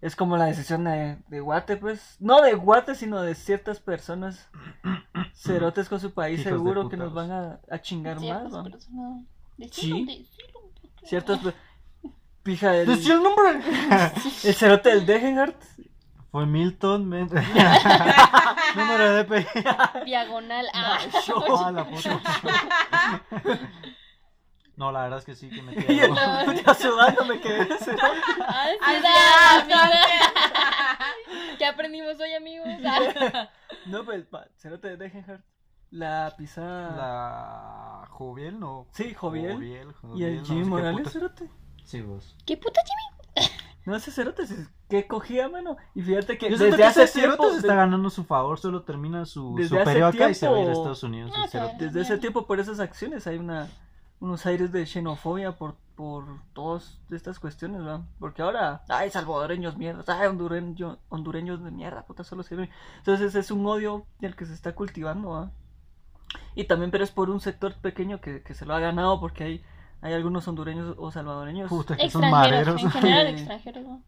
[0.00, 2.16] Es como la decisión de, de Guate, pues.
[2.20, 4.50] No de Guate, sino de ciertas personas
[5.34, 8.70] cerotes con su país, Hijos seguro que nos van a, a chingar Ciertas más, va.
[8.70, 9.22] personas.
[9.56, 10.04] Decilo, Sí.
[10.06, 10.60] decilo.
[11.04, 11.38] Ciertas.
[11.40, 11.54] pe-
[12.44, 13.52] Pija, el, Decí el nombre.
[14.44, 15.56] el cerote del Degenhardt.
[16.30, 17.08] Fue Milton.
[17.08, 17.28] Men-
[18.76, 19.46] Número de DPI.
[20.04, 20.98] Diagonal A.
[20.98, 22.20] Ah, la puta.
[24.76, 26.06] No, la verdad es que sí que me Y quedé.
[26.06, 27.60] el- ya sudando me quedé.
[27.60, 28.00] Ansiedad,
[29.60, 29.80] amiga.
[31.58, 32.66] ¿Qué aprendimos hoy, amigos?
[32.84, 33.48] Ah,
[33.86, 35.44] No, pues, pa, cerote de Degenhardt.
[35.90, 36.96] La pisada.
[36.96, 38.88] La Joviel, no.
[38.90, 39.52] Sí, Joviel.
[39.54, 41.48] Joviel, Y Joviel, el no sé Jimmy qué Morales, cerote.
[41.84, 42.34] Sí, vos.
[42.46, 43.48] ¿Qué puta Jimmy?
[43.86, 45.76] No, ese cerote, es- que cogía, mano.
[45.94, 47.50] Y fíjate que Yo desde que hace tiempo.
[47.50, 50.56] se está ganando su favor, solo termina su, Desde su periodo acá y se va
[50.56, 51.32] a ir a tiempo- Estados Unidos.
[51.36, 51.68] Ah.
[51.78, 53.68] Desde ese tiempo, por esas acciones, hay una
[54.20, 56.24] unos aires de xenofobia por, por
[56.54, 58.00] todas estas cuestiones, ¿verdad?
[58.18, 62.70] Porque ahora, ay, salvadoreños mierda, ay, hondureño- hondureños de mierda, puta, solo sirven.
[62.98, 65.52] Entonces es un odio el que se está cultivando, ¿verdad?
[66.54, 69.44] Y también, pero es por un sector pequeño que, que se lo ha ganado porque
[69.44, 69.64] hay,
[70.04, 71.68] hay algunos hondureños o salvadoreños.
[71.68, 72.82] Puta, que son Extranjeros, mareros.
[72.82, 73.32] en general Sí.
[73.34, 74.02] extranjeros, ¿no?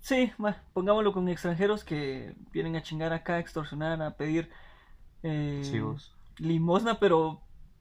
[0.00, 4.50] Sí, bueno, pongámoslo con extranjeros que vienen a chingar acá, a extorsionar, a pedir
[5.22, 5.80] eh, Sí,
[6.38, 7.40] limosna, pero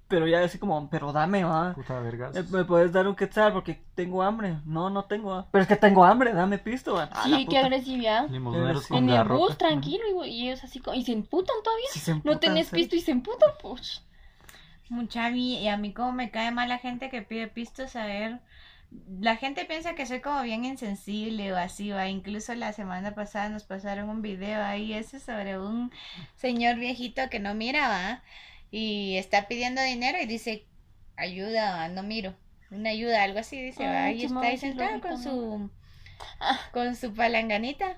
[0.10, 1.74] pero ya así como, pero dame, va.
[1.74, 2.34] Puta vergas.
[2.38, 4.60] Eh, ¿Me puedes dar un quetzal porque tengo hambre?
[4.66, 5.32] No, no tengo.
[5.32, 5.48] ¿va?
[5.52, 6.94] Pero es que tengo hambre, dame pisto.
[6.94, 7.10] ¿va?
[7.12, 7.60] Ah, Sí, qué puta.
[7.60, 8.30] agresividad.
[8.30, 8.94] Limosneros Sí.
[8.94, 11.88] con En el bus, tranquilo, y, y ellos así, co- y se emputan todavía.
[11.92, 12.76] Si se No emputan, tenés ¿sí?
[12.78, 14.02] pisto y se emputan, pues.
[14.90, 18.40] Mucha y a mí como me cae mal la gente que pide pistos a ver.
[19.20, 22.08] La gente piensa que soy como bien insensible o así, va.
[22.08, 25.92] Incluso la semana pasada nos pasaron un video ahí ese sobre un
[26.38, 28.24] señor viejito que no mira, va.
[28.72, 30.66] Y está pidiendo dinero y dice,
[31.18, 32.34] ayuda, va, no miro.
[32.72, 34.12] Una ayuda, algo así, dice, va.
[34.12, 35.70] Y está ahí sentado con su,
[36.72, 37.98] con su palanganita.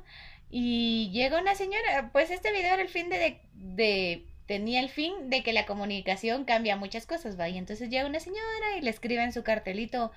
[0.50, 4.89] Y llega una señora, pues este video era el fin de, de, de- tenía el
[4.89, 7.47] fin de que la comunicación cambia muchas cosas, va.
[7.50, 10.12] Y entonces llega una señora y le escribe en su cartelito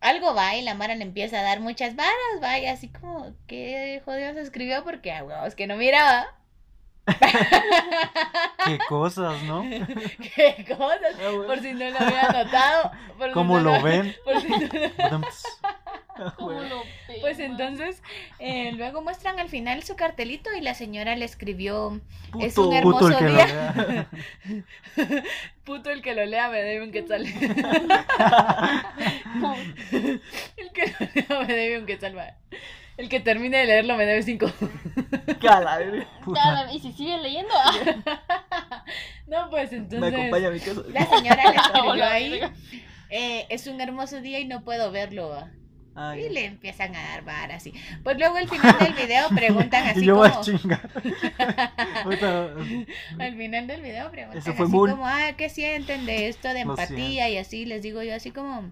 [0.00, 3.32] algo va y la Mara le empieza a dar muchas varas, va, y así como,
[3.46, 4.84] ¿qué jodido se escribió?
[4.84, 6.26] Porque a huevos que no miraba.
[8.66, 9.62] Qué cosas, ¿no?
[10.36, 11.16] ¿Qué cosas?
[11.18, 11.32] Ah.
[11.46, 12.92] Por si no lo había notado.
[13.16, 14.14] por si ¿Cómo no lo ven?
[14.22, 15.22] por si no-
[15.62, 15.87] Ah,
[16.36, 16.82] ¿Cómo bueno.
[17.08, 18.02] lo Pues entonces,
[18.38, 22.00] eh, luego muestran al final su cartelito y la señora le escribió,
[22.32, 22.44] Puto.
[22.44, 24.08] es un Puto hermoso el que lo día.
[25.64, 27.26] Puto el que lo lea me debe un quetzal.
[30.56, 30.94] El que
[31.28, 32.16] lo lea me debe un quetzal.
[32.16, 32.34] va.
[32.96, 34.50] El que termine de leerlo me debe cinco.
[35.40, 38.84] Nada, Y si sigue leyendo, ah,
[39.28, 40.14] no, pues Me entonces...
[40.14, 40.80] acompaña a mi casa.
[40.88, 42.40] La señora le escribió hola, ahí,
[43.10, 45.28] eh, es un hermoso día y no puedo verlo.
[45.28, 45.48] va.
[46.00, 47.72] Ah, Y le empiezan a dar varas así.
[48.04, 50.40] Pues luego al final del video preguntan así yo como...
[50.42, 50.88] chingar.
[52.04, 52.50] Ahorita,
[53.18, 54.90] Al final del video preguntan así Moon.
[54.92, 57.28] como, ah, ¿qué sienten de esto de empatía?
[57.28, 58.70] Y así les digo yo así como,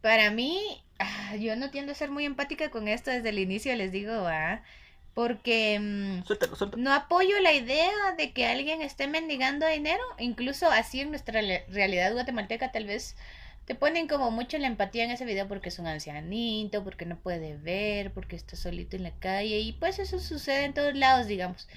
[0.00, 3.74] para mí, ah, yo no tiendo a ser muy empática con esto desde el inicio,
[3.76, 4.62] les digo, ah,
[5.14, 6.82] porque mm, Suéltalo, suéltalo.
[6.82, 12.12] no apoyo la idea de que alguien esté mendigando dinero, incluso así en nuestra realidad
[12.12, 13.16] guatemalteca tal vez
[13.68, 17.16] te ponen como mucho la empatía en ese video porque es un ancianito, porque no
[17.16, 21.26] puede ver, porque está solito en la calle y pues eso sucede en todos lados,
[21.26, 21.68] digamos.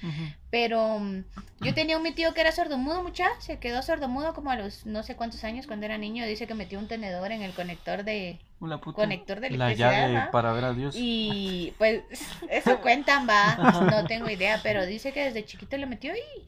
[0.48, 1.24] Pero mm,
[1.60, 4.86] yo tenía un mi tío que era sordomudo, mucha, se quedó sordomudo como a los
[4.86, 8.04] no sé cuántos años cuando era niño, dice que metió un tenedor en el conector
[8.04, 9.02] de La puta.
[9.02, 10.30] conector de la llave ¿va?
[10.30, 10.94] para ver a Dios.
[10.96, 12.04] Y pues
[12.48, 13.54] eso cuentan, va,
[13.90, 16.46] no tengo idea, pero dice que desde chiquito le metió y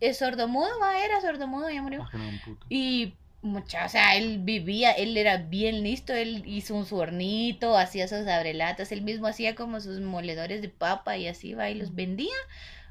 [0.00, 2.06] es sordomudo, va, era sordomudo, ya murió.
[2.10, 2.66] Que no, un puto.
[2.68, 3.14] Y
[3.46, 8.08] mucha, o sea, él vivía, él era bien listo, él hizo un su hornito, hacía
[8.08, 11.94] sus abrelatas, él mismo hacía como sus moledores de papa y así va y los
[11.94, 12.34] vendía.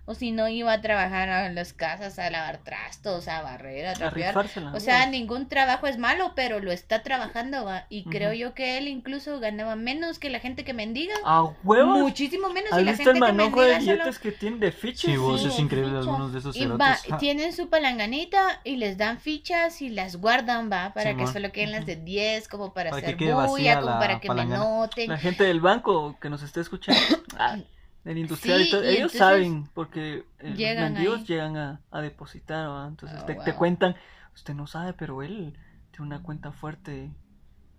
[0.07, 3.93] O si no, iba a trabajar a las casas a lavar trastos, a barrer, a
[3.93, 4.35] trapear.
[4.73, 7.85] O sea, ningún trabajo es malo, pero lo está trabajando, va.
[7.89, 11.15] Y creo yo que él incluso ganaba menos que la gente que mendiga.
[11.25, 11.99] ¿A huevos?
[11.99, 12.71] Muchísimo menos.
[12.71, 14.71] ¿Has y la visto el gente que manojo de mendiga solo- billetes que tiene de
[14.71, 15.11] fichas?
[15.11, 15.99] Sí, vos Sí, es increíble ficha.
[16.01, 20.71] algunos de esos Y va, tienen su palanganita y les dan fichas y las guardan,
[20.71, 23.99] va, para que solo queden las de 10, como para, Para que hacer bulla, como
[23.99, 25.09] para que me noten.
[25.09, 27.01] La gente del banco que nos esté escuchando,
[27.39, 27.57] ah,
[28.05, 31.25] del industrial Sí, y todo, y ellos saben porque eh, los llegan mendigos ahí.
[31.25, 32.87] llegan a, a depositar, ¿va?
[32.87, 33.95] entonces Ah, te, cuentan,
[34.33, 35.57] usted no sabe, pero él
[35.91, 37.11] tiene una cuenta fuerte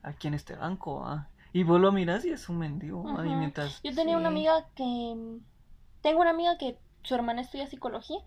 [0.03, 1.29] aquí en este banco, ¿va?
[1.53, 5.39] y vos lo miras y es un mendigo, mientras Yo tenía una amiga que.
[6.03, 8.19] Tengo una amiga que su hermana estudia psicología,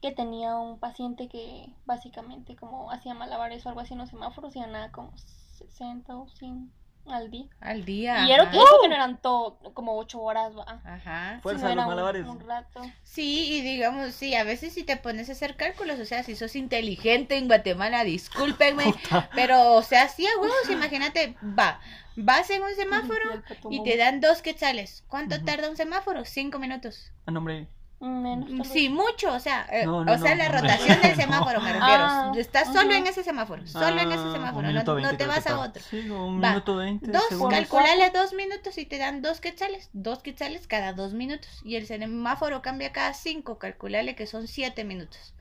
[0.00, 4.54] que tenía un paciente que básicamente como hacía malabares o algo así en los semáforos
[4.56, 6.70] y ganaba como 60 o 100
[7.08, 7.46] al día.
[7.60, 8.26] Al día.
[8.26, 10.80] Y era que, que no eran todo, como 8 horas, va.
[10.84, 11.40] Ajá.
[11.42, 12.26] Fuerza, era un- malabares.
[12.26, 12.82] Un, rato.
[13.02, 16.36] Sí, y digamos, sí, a veces si te pones a hacer cálculos, o sea, si
[16.36, 18.84] sos inteligente en Guatemala, discúlpenme,
[19.34, 21.80] pero, o sea, sí a huevos, imagínate, va,
[22.16, 25.04] vas en un semáforo Y te dan dos quetzales.
[25.08, 26.24] ¿Cuánto tarda un semáforo?
[26.24, 27.12] Cinco minutos.
[27.26, 27.68] ah, no, hombre,
[27.98, 28.50] Menos.
[28.50, 28.68] vez.
[28.68, 30.42] Sí, mucho, o sea, eh, No, no, o sea, no.
[30.44, 32.04] la rotación del semáforo, me refiero.
[32.04, 35.60] Ah, Estás solo en ese semáforo, solo en ese Ah, semáforo, no, te vas a
[35.60, 35.82] otro.
[35.82, 36.50] Sí, un Va.
[36.50, 37.10] minuto veinte.
[37.10, 41.48] Dos, según- calculale dos minutos y te dan dos quetzales, dos quetzales cada dos minutos.
[41.64, 45.34] Y el semáforo cambia cada cinco, calculale que son siete minutos.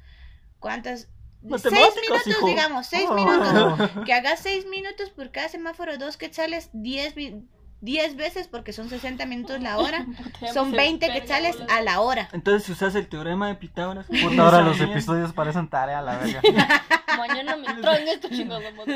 [0.60, 1.10] ¿Cuántas?
[1.48, 1.64] Seis
[2.02, 2.48] minutos, hijo.
[2.48, 3.14] digamos, seis Oh.
[3.14, 3.90] minutos.
[4.06, 7.14] Que hagas seis minutos por cada semáforo, dos quetzales, diez,
[7.82, 10.06] mi- diez veces porque son 60 minutos la hora.
[10.54, 12.30] Son llamas 20 verga, quetzales a la hora.
[12.34, 14.06] Entonces, si usas el teorema de Pitágoras.
[14.08, 16.42] Puta, ahora los episodios parecen tarea, la verga.
[17.18, 18.32] Mañana me traen estos.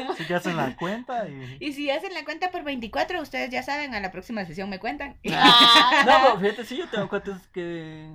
[0.09, 1.57] Así que hacen la cuenta y.
[1.59, 4.79] Y si hacen la cuenta por 24, ustedes ya saben, a la próxima sesión me
[4.79, 5.15] cuentan.
[5.31, 6.03] Ah.
[6.05, 8.09] No, pero fíjate, sí, yo tengo cuates que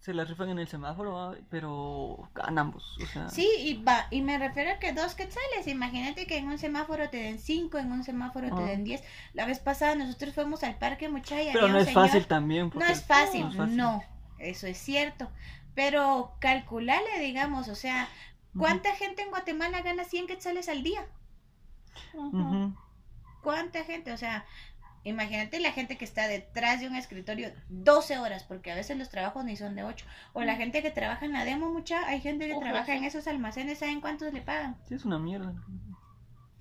[0.00, 2.96] se la rifan en el semáforo, pero ganan ambos.
[3.02, 6.48] O sea, Sí, y va, y me refiero a que dos quetzales, imagínate que en
[6.48, 8.66] un semáforo te den cinco, en un semáforo te Ah.
[8.66, 9.02] den diez.
[9.34, 12.72] La vez pasada nosotros fuimos al parque mucha y pero no es señor- fácil también.
[12.74, 13.76] No es fácil, no es fácil.
[13.76, 14.02] no,
[14.38, 15.30] eso es cierto.
[15.74, 18.08] Pero calculale, digamos, o sea,
[18.58, 21.06] ¿cuánta gente en Guatemala gana 100 quetzales al día?
[23.42, 24.12] ¿Cuánta gente?
[24.12, 24.44] O sea,
[25.04, 29.08] imagínate la gente que está detrás de un escritorio 12 horas, porque a veces los
[29.08, 30.04] trabajos ni son de 8.
[30.32, 32.92] O la gente que trabaja en la demo, mucha, hay gente que Ojo, trabaja sí.
[32.92, 34.76] en esos almacenes, ¿saben cuántos le pagan?
[34.88, 35.54] Sí, es una mierda.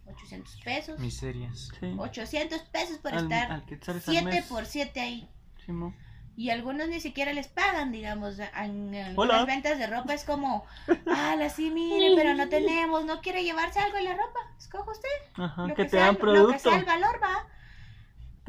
[0.05, 0.99] 800 pesos.
[0.99, 1.69] Miserias.
[1.79, 1.93] Sí.
[1.97, 4.45] 800 pesos por Al- estar al al 7 mes.
[4.45, 5.29] por 7 ahí.
[5.65, 5.95] Simón.
[6.35, 10.63] Y algunos ni siquiera les pagan, digamos, en, en las ventas de ropa es como,
[11.07, 15.09] ah, sí, mire, pero no tenemos, no quiere llevarse algo de la ropa, escoja usted.
[15.33, 16.59] Ajá, lo que te sea, dan Lo que producto.
[16.69, 17.45] sea el valor, va.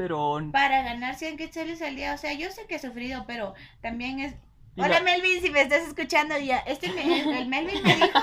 [0.08, 0.50] Pero.
[0.52, 2.14] para ganar 100 quetzales al día.
[2.14, 4.34] O sea, yo sé que he sufrido, pero también es...
[4.76, 6.58] Hola la- Melvin, si me estás escuchando ya.
[6.60, 8.20] Este me- el, el Melvin me dijo...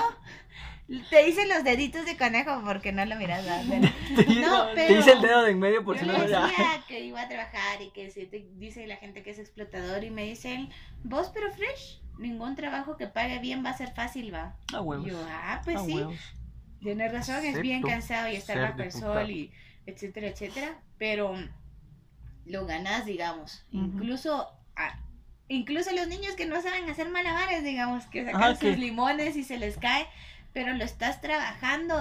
[1.10, 3.44] Te hice los deditos de conejo porque no lo miras.
[4.16, 4.98] Pero- No, Te pero...
[5.00, 6.46] hice el dedo de en medio por Yo si no ya.
[6.46, 10.02] decía que iba a trabajar y que si te dice la gente que es explotador
[10.02, 10.70] y me dicen,
[11.04, 14.56] vos pero fresh, ningún trabajo que pague bien va a ser fácil, va.
[14.72, 15.06] A huevos.
[15.06, 16.16] Yo, ah, pues sí, huevos.
[16.80, 19.52] Tienes razón, es bien cansado y estar bajo el sol y
[19.84, 21.34] etcétera, etcétera, pero
[22.48, 23.64] lo ganas, digamos.
[23.70, 24.98] Incluso ah,
[25.48, 29.44] incluso los niños que no saben hacer malabares, digamos, que sacan Ajá, sus limones y
[29.44, 30.06] se les cae,
[30.52, 31.94] pero lo estás trabajando,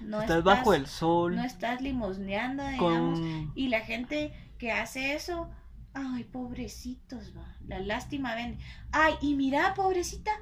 [0.00, 1.36] no estás, bajo el sol.
[1.36, 3.52] no estás limosneando, digamos, con.
[3.54, 5.50] y la gente que hace eso,
[5.92, 7.56] ay, pobrecitos, va.
[7.66, 8.58] La lástima ven.
[8.92, 10.32] Ay, y mira, pobrecita,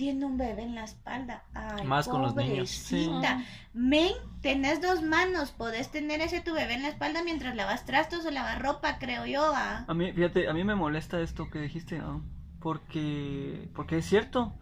[0.00, 1.42] tiene un bebé en la espalda.
[1.52, 2.70] Ay, Más con los niños.
[2.70, 3.10] Sí.
[3.74, 8.24] Men, tenés dos manos, podés tener ese tu bebé en la espalda mientras lavas trastos
[8.24, 9.84] o lavas ropa, creo yo, va.
[9.86, 12.22] A mí, fíjate, a mí me molesta esto que dijiste, ¿no?
[12.60, 14.54] porque, porque es cierto.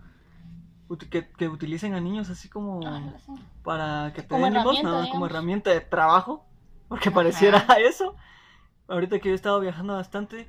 [1.08, 3.32] Que, que utilicen a niños así como Ah, sí.
[3.62, 5.10] para que te Como den limosna, herramienta, ¿no?
[5.12, 6.46] como herramienta de trabajo,
[6.88, 7.14] porque Ajá.
[7.14, 7.58] pareciera
[7.88, 8.16] eso.
[8.88, 10.48] Ahorita que yo he estado viajando bastante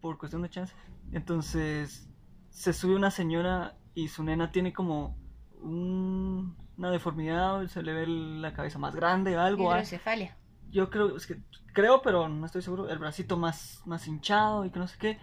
[0.00, 0.72] por cuestión de chance,
[1.10, 2.06] entonces
[2.50, 5.16] se sube una señora y su nena tiene como
[5.62, 9.72] un- una deformidad, se le ve la cabeza más grande o algo.
[9.72, 9.76] ah.
[9.78, 10.36] Hidrocefalia.
[10.70, 11.40] Yo creo, es que
[11.72, 15.18] creo, pero no estoy seguro, el bracito más, más hinchado y que no sé qué,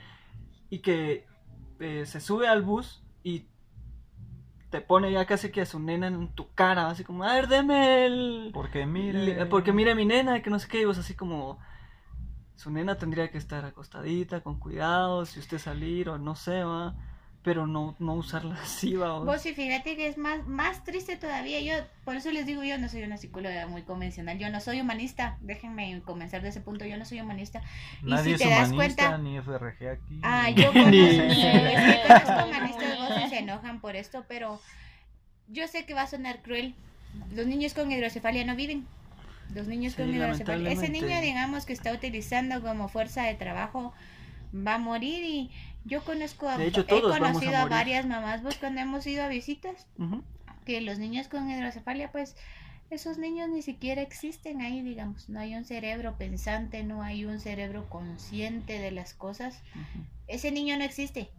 [0.71, 1.25] y que
[1.79, 3.45] eh, se sube al bus y
[4.71, 7.47] te pone ya casi que a su nena en tu cara, así como, a ver,
[7.47, 8.49] deme el...
[8.53, 9.45] Porque mire.
[9.45, 11.59] Porque mire mi nena, y que no sé qué, y vos así como...
[12.55, 16.95] Su nena tendría que estar acostadita, con cuidado, si usted salir o no sé, va,
[17.43, 19.15] pero no, no usarla así, va.
[19.15, 21.59] o- Vos y fíjate que es más, más triste todavía.
[21.61, 21.73] Yo,
[22.05, 24.37] por eso les digo, yo no soy una psicóloga muy convencional.
[24.39, 25.37] Yo no soy humanista.
[25.41, 26.85] Déjenme comenzar de ese punto.
[26.85, 27.61] Yo no soy humanista.
[28.01, 30.19] y Nadie si es te das cuenta- ni FRG aquí.
[30.23, 34.59] Ah, ni- yo conozco, conozco humanistas vos y se enojan por esto, pero
[35.47, 36.75] yo sé que va a sonar cruel.
[37.35, 38.87] Los niños con hidrocefalia no viven.
[39.53, 40.71] Los niños Sí, con hidrocefalia.
[40.71, 43.93] Ese niño, digamos, que está utilizando como fuerza de trabajo,
[44.55, 45.51] va a morir y
[45.85, 48.81] yo conozco a, De hecho, he todos vamos a conocido a, varias mamás, vos cuando
[48.81, 49.87] hemos ido a visitas,
[50.65, 52.35] que los niños con hidrocefalia, pues
[52.89, 55.27] esos niños ni siquiera existen ahí, digamos.
[55.29, 59.59] No hay un cerebro pensante, no hay un cerebro consciente de las cosas.
[60.27, 61.29] Ese niño no existe.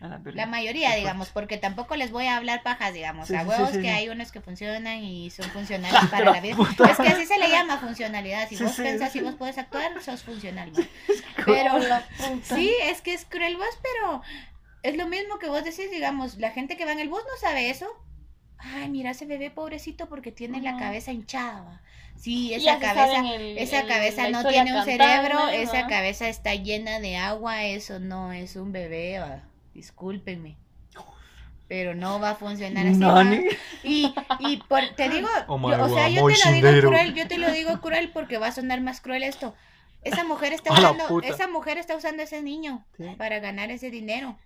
[0.00, 3.28] A la mayoría, digamos, porque tampoco les voy a hablar pajas, digamos.
[3.28, 3.94] Sí, a huevos sí, sí, que sí.
[3.94, 6.56] hay unos que funcionan y son funcionales para la vida.
[6.56, 6.90] puta.
[6.90, 8.48] Es que así se le llama funcionalidad.
[8.48, 9.18] Si Sí, vos sí, pensás sí.
[9.18, 10.72] y vos puedes actuar, sos funcional.
[11.46, 11.74] Pero
[12.42, 14.22] sí, es que es cruel vos, pero
[14.82, 17.40] es lo mismo que vos decís, digamos, la gente que va en el bus no
[17.40, 17.86] sabe eso.
[18.58, 21.62] Ay, mira ese bebé pobrecito porque tiene la cabeza hinchada.
[21.62, 21.80] va.
[22.16, 27.00] Sí, esa cabeza, el- esa el- cabeza no tiene un cerebro, esa cabeza está llena
[27.00, 29.42] de agua, eso no es un bebé, va.
[29.74, 30.56] Discúlpenme.
[31.68, 33.48] Pero no va a funcionar así.
[33.82, 37.28] Y, y por- te digo, Oh yo- o sea, yo te lo digo cruel, yo
[37.28, 39.54] te lo digo cruel porque va a sonar más cruel esto.
[40.02, 43.04] esa mujer está usando, esa mujer está usando ese niño Sí.
[43.16, 44.36] para ganar ese dinero.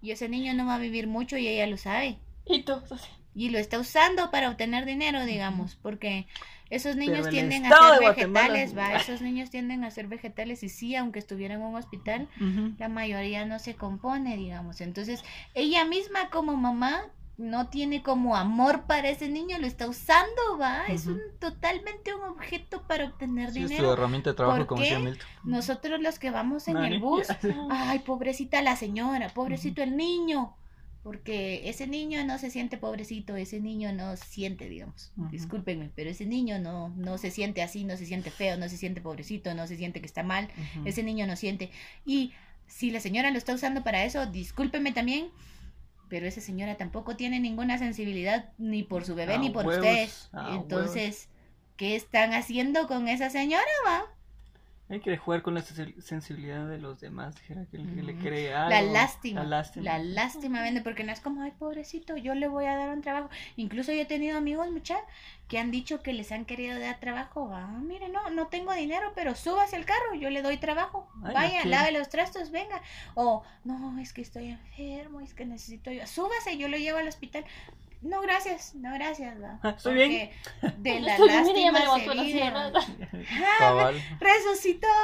[0.00, 2.18] Y ese niño no va a vivir mucho y ella lo sabe.
[2.46, 3.10] Y todos así.
[3.34, 6.26] Y lo está usando para obtener dinero, digamos, porque
[6.70, 10.96] esos niños tienden a ser vegetales, va, esos niños tienden a ser vegetales y sí,
[10.96, 12.28] aunque estuvieran en un hospital,
[12.78, 14.80] la mayoría no se compone, digamos.
[14.80, 15.22] Entonces,
[15.54, 17.02] ella misma como mamá
[17.36, 22.22] no tiene como amor para ese niño, lo está usando, va, es un totalmente un
[22.22, 23.92] objeto para obtener Sí, es dinero.
[23.94, 24.90] herramienta de trabajo, ¿Por como qué?
[24.90, 25.26] decía Milton.
[25.44, 27.28] Nosotros los que vamos en el bus,
[27.70, 30.54] ay, pobrecita la señora, pobrecito el niño,
[31.02, 36.10] porque ese niño no se siente pobrecito, ese niño no se siente, digamos, discúlpenme, pero
[36.10, 39.54] ese niño no, no se siente así, no se siente feo, no se siente pobrecito,
[39.54, 40.48] no se siente que está mal,
[40.84, 41.70] ese niño no siente.
[42.04, 42.32] Y
[42.66, 45.30] si la señora lo está usando para eso, discúlpeme también,
[46.08, 50.30] pero esa señora tampoco tiene ninguna sensibilidad ni por su bebé ni por huevos, ustedes.
[50.50, 51.28] Entonces,
[51.76, 54.02] ¿qué están haciendo con esa señora, va?
[54.90, 58.52] Hay que jugar con la sensi- sensibilidad de los demás, dijera que que le cree
[58.52, 58.70] algo.
[58.70, 59.44] La lástima.
[59.44, 59.84] La lástima.
[59.84, 63.00] La lástima vende porque no es como, ay, pobrecito, yo le voy a dar un
[63.00, 63.30] trabajo.
[63.56, 64.98] Incluso yo he tenido amigos, mucha,
[65.46, 67.50] que han dicho que les han querido dar trabajo.
[67.54, 71.08] Ah, mire, no, no tengo dinero, pero súbase al carro, yo le doy trabajo.
[71.22, 72.82] Ay, Vaya, lave los trastos, venga.
[73.14, 76.04] O, no, es que estoy enfermo, es que necesito yo.
[76.08, 77.44] Súbase, yo lo llevo al hospital.
[78.02, 79.40] No, gracias, no, gracias.
[79.42, 79.58] va.
[79.62, 80.30] Ah, estoy bien.
[80.78, 82.72] De la Estoy bien, lástima me se va.
[82.72, 84.02] Ah, Cabal.
[84.18, 84.88] Resucitó.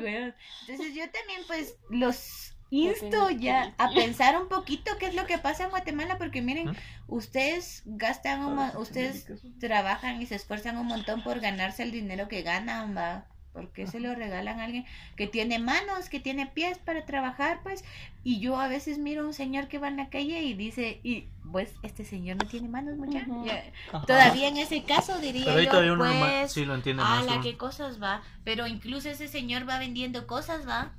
[0.00, 0.34] Pues.
[0.68, 5.38] Entonces yo también pues los insto ya a pensar un poquito qué es lo que
[5.38, 6.76] pasa en Guatemala porque miren, ¿Mm?
[7.08, 9.26] ustedes gastan, un ustedes
[9.60, 13.26] trabajan y se esfuerzan un montón por ganarse el dinero que ganan, va.
[13.54, 14.84] Porque se lo regalan a alguien
[15.16, 17.84] que tiene manos, que tiene pies para trabajar, pues.
[18.24, 20.98] Y yo a veces miro a un señor que va en la calle y dice,
[21.04, 23.20] y pues este señor no tiene manos, mucha.
[23.20, 23.46] Ujú.
[23.46, 24.04] Ya, Ajá.
[24.06, 27.02] Todavía en ese caso diría Pero ahí yo, todavía uno ma- pues, sí lo entiende
[27.04, 27.22] más.
[27.22, 27.42] ¡Hala, ¿no?
[27.42, 28.22] qué cosas va!
[28.42, 30.92] Pero incluso ese señor va vendiendo cosas, va.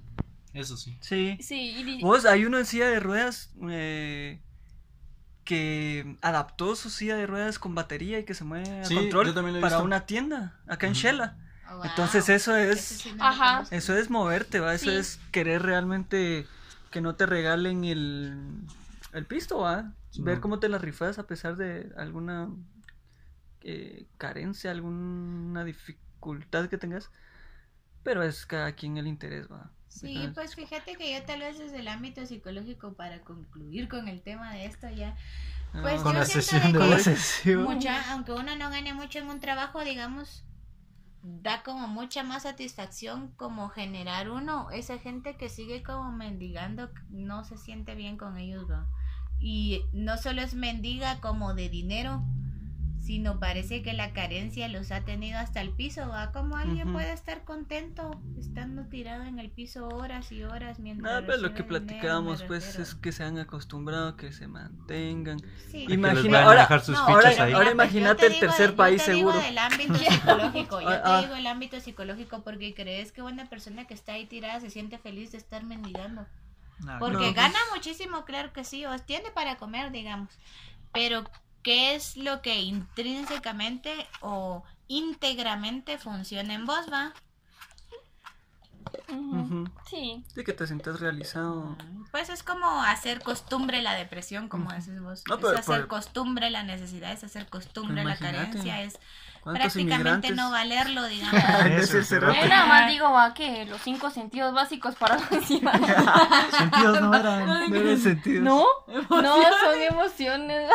[0.53, 0.97] Eso sí.
[1.01, 1.37] Sí.
[1.41, 4.39] Sí, y Vos, hay uno en silla de ruedas eh,
[5.43, 9.27] que adaptó su silla de ruedas con batería y que se mueve a Sí, control
[9.27, 9.85] yo también lo he para visto.
[9.85, 10.93] una tienda acá en.
[10.93, 11.37] Shela.
[11.71, 11.85] Oh, wow.
[11.85, 13.63] Entonces eso es sí Ajá.
[13.71, 14.97] eso es moverte, va, eso Sí.
[14.97, 16.45] es querer realmente
[16.91, 18.35] que no te regalen el
[19.13, 20.41] el pisto, va, Sí, ver no.
[20.41, 22.49] cómo te la rifas a pesar de alguna
[23.61, 27.09] eh, carencia, alguna dificultad que tengas.
[28.03, 29.71] Pero es cada quien el interés, va.
[29.87, 34.21] Sí, pues fíjate que yo tal vez desde el ámbito psicológico para concluir con el
[34.21, 35.15] tema de esto ya,
[35.73, 37.63] ah, pues Con yo la siento sesión de de que la sesión.
[37.63, 40.43] mucha, aunque uno no gane mucho en un trabajo, digamos,
[41.27, 47.43] da como mucha más satisfacción como generar uno, esa gente que sigue como mendigando no
[47.43, 48.87] se siente bien con ellos, ¿va?
[49.39, 52.23] Y no solo es mendiga como de dinero,
[53.05, 56.31] sino parece que la carencia los ha tenido hasta el piso, ¿va?
[56.31, 61.13] Como alguien puede estar contento estando tirado en el piso horas y horas mientras...
[61.13, 65.39] Nada, pero lo que platicábamos pues es que se han acostumbrado, que se mantengan.
[65.69, 65.85] Sí.
[65.87, 67.53] Imagina- ahora- dejar sus No, fichas ahora- ahí.
[67.53, 69.47] ahora imagínate te el digo tercer de- país yo te digo seguro.
[69.47, 71.21] del ámbito psicológico, yo Ah, te ah.
[71.21, 74.97] digo el ámbito psicológico porque crees que una persona que está ahí tirada se siente
[74.97, 76.25] feliz de estar mendigando.
[76.99, 80.29] Porque No, pues- gana muchísimo, claro que sí, o tiene para comer, digamos.
[80.91, 81.23] Pero,
[81.65, 87.11] ¿qué es lo que intrínsecamente o íntegramente funciona en vos, va?
[89.89, 90.23] Sí.
[90.33, 91.75] Sí, que te sientas realizado.
[92.11, 94.75] Pues es como hacer costumbre la depresión, como Ujú.
[94.75, 95.23] decís vos.
[95.27, 98.99] No, es pero- hacer pero- costumbre la necesidad, es hacer costumbre la carencia, es
[99.41, 100.35] ¿Cuántos prácticamente inmigrantes?
[100.35, 101.63] no valerlo, digamos.
[101.63, 101.99] De Eso.
[102.19, 106.15] Yo nada más digo, va, que los cinco sentidos básicos para los ciudadanos.
[106.57, 107.45] Sentidos no eran.
[108.43, 108.65] No.
[109.09, 109.21] ¿No?
[109.21, 110.69] No, son emociones.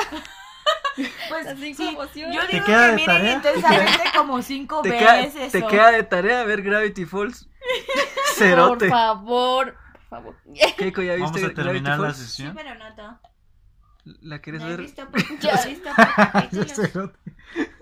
[1.29, 2.35] Pues sí, emociones.
[2.37, 3.33] yo ¿Te digo queda que de miren tarea?
[3.35, 5.53] intensamente como cinco Te queda, veces.
[5.53, 7.49] te o- queda de tarea ver Gravity Falls.
[8.39, 8.89] Por Cerote.
[8.89, 9.75] favor.
[9.75, 10.37] Por favor.
[10.79, 12.17] Keiko, ¿ya Vamos viste a terminar Gravity la Falls?
[12.17, 12.55] Sí, sesión.
[12.57, 13.21] pero no todo.
[14.23, 14.81] ¿La quieres No he ver?
[14.81, 15.51] visto por, Ya.
[15.63, 16.73] he visto por capítulos.
[16.73, 17.19] Cerote.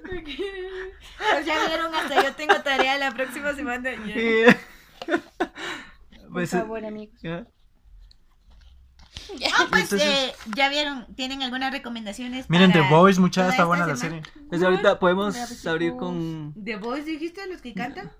[0.03, 3.91] Pues ya vieron, hasta yo tengo tarea la próxima semana.
[5.07, 7.19] Por Pues, favor, amigos.
[7.23, 7.47] ya.
[9.55, 12.49] Ah, pues Entonces- eh, ya vieron, ¿tienen algunas recomendaciones?
[12.51, 14.23] Miren, The Boys, mucha está esta buena la semana?
[14.25, 14.47] serie.
[14.49, 16.53] Pues ahorita podemos abrir con...
[16.57, 18.11] ¿The Boys dijiste los que cantan?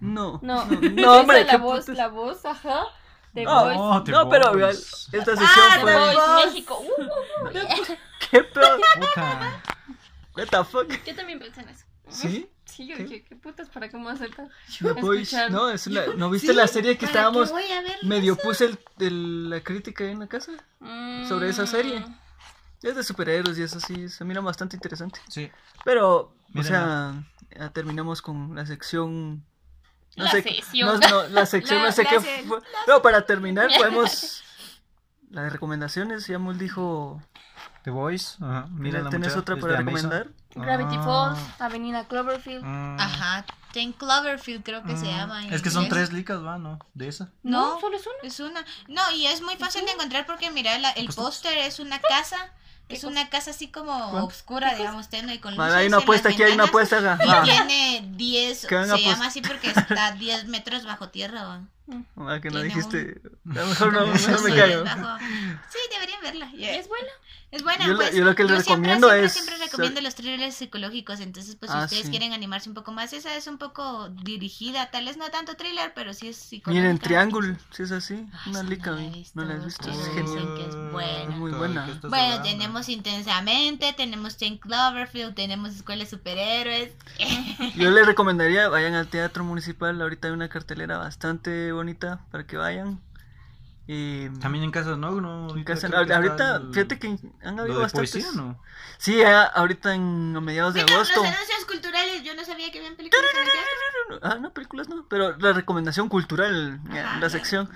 [0.00, 0.40] No.
[0.42, 1.96] No, No, hombre, Esa es qué la voz, putas.
[1.96, 2.80] la voz, ajá.
[3.34, 3.78] No, Voice.
[3.80, 5.92] Oh, The No, pero esta sesión Ah, fue...
[5.92, 6.46] The Voice, Voice.
[6.46, 6.82] México.
[6.82, 7.48] Uh,
[8.30, 8.78] ¿Qué pedo?
[9.00, 9.62] Puta.
[10.36, 11.04] What the fuck?
[11.06, 11.84] yo también pensé en eso.
[12.08, 12.48] ¿Sí?
[12.74, 13.02] Sí, yo ¿Qué?
[13.04, 13.68] dije, ¿qué putas?
[13.68, 14.48] ¿Para qué me voy a acercar?
[14.80, 15.22] The Boys.
[15.32, 15.50] Escuchar.
[15.50, 16.06] No, es la...
[16.16, 17.50] ¿no viste Sí, la serie que ¿para qué estábamos...
[17.52, 18.42] voy a ver Medio eso?
[18.42, 20.52] puse el, el- la crítica ahí en la casa?
[21.28, 22.00] Sobre esa serie.
[22.00, 22.16] Mm,
[22.82, 25.20] Es de superhéroes y eso sí, se mira bastante interesante.
[25.28, 25.50] Sí.
[25.84, 27.14] Pero, o sea,
[27.56, 29.44] ya terminamos con la sección.
[30.16, 31.00] No La sé, sesión.
[31.00, 32.58] no, no, la sección La- no sé la qué fue.
[32.88, 34.42] No, para terminar podemos...
[35.30, 37.20] La de recomendaciones, ya Mul dijo...
[37.84, 38.36] The Voice.
[38.42, 38.66] Ajá.
[38.70, 40.28] Mírenla, ¿Tenés mucha, otra para recomendar?
[40.54, 41.02] Gravity Ah.
[41.04, 42.64] Falls, Avenida Cloverfield.
[42.64, 42.96] Mm.
[42.98, 45.16] Ajá, Ten Cloverfield creo que se Mm.
[45.16, 45.44] llama.
[45.44, 46.78] en Es que son tres licas, va, ¿no?
[46.94, 47.30] De esa.
[47.42, 48.16] No, No, solo es una.
[48.28, 48.64] Es una.
[48.88, 52.00] No, y es muy fácil de encontrar porque mira, la- el Pues, póster es una
[52.00, 52.36] casa.
[52.88, 56.28] ¿Qué Es una casa así como oscura, digamos, tenue con Vale, luces hay una apuesta
[56.28, 57.18] aquí, hay una apuesta acá.
[57.24, 61.44] Y Ah, tiene 10, Que van se llama así porque está 10 metros bajo tierra.
[61.44, 61.60] ¿va?
[62.16, 63.20] Ah, que no dijiste...
[63.50, 64.84] A lo mejor no, mejor me callo.
[65.70, 66.50] Sí, deberían verla.
[66.56, 67.08] Es buena.
[67.50, 68.12] Es buena, Yo lo- pues.
[68.16, 71.70] yo lo que les siempre, recomiendo siempre, es- Siempre recomiendo los thrillers psicológicos, entonces pues
[71.70, 72.10] si Ah, ustedes sí.
[72.10, 75.92] quieren animarse un poco más, esa es un poco dirigida, tal vez no tanto thriller,
[75.94, 76.82] pero sí es psicológica.
[76.82, 78.14] Miren, Triángulo, si es así.
[78.14, 79.14] Ay, Una esa lica, no la he vi.
[79.20, 79.88] visto, no la has visto.
[79.88, 80.54] Es dicen genial.
[80.56, 81.36] que es buena.
[81.36, 81.84] Muy buena.
[81.86, 82.48] ¿Qué estás Bueno, hablando?
[82.48, 86.92] tenemos Intensamente, tenemos Ten Cloverfield, tenemos Escuela de Superhéroes.
[87.76, 90.00] Yo les recomendaría, vayan al Teatro Municipal.
[90.02, 93.00] Ahorita hay una cartelera bastante bonita para que vayan.
[93.86, 95.10] Y También en casa, ¿no?
[95.20, 98.12] no en casa- está ahorita, el- fíjate que han habido de bastantes.
[98.12, 98.58] poesía, ¿no?
[98.96, 101.20] Sí, ahorita en a mediados de Mira, agosto.
[101.22, 103.22] los anuncios culturales, yo no sabía que habían películas.
[104.22, 107.68] Ah, no, películas no, pero la recomendación cultural, Ajá, la sección.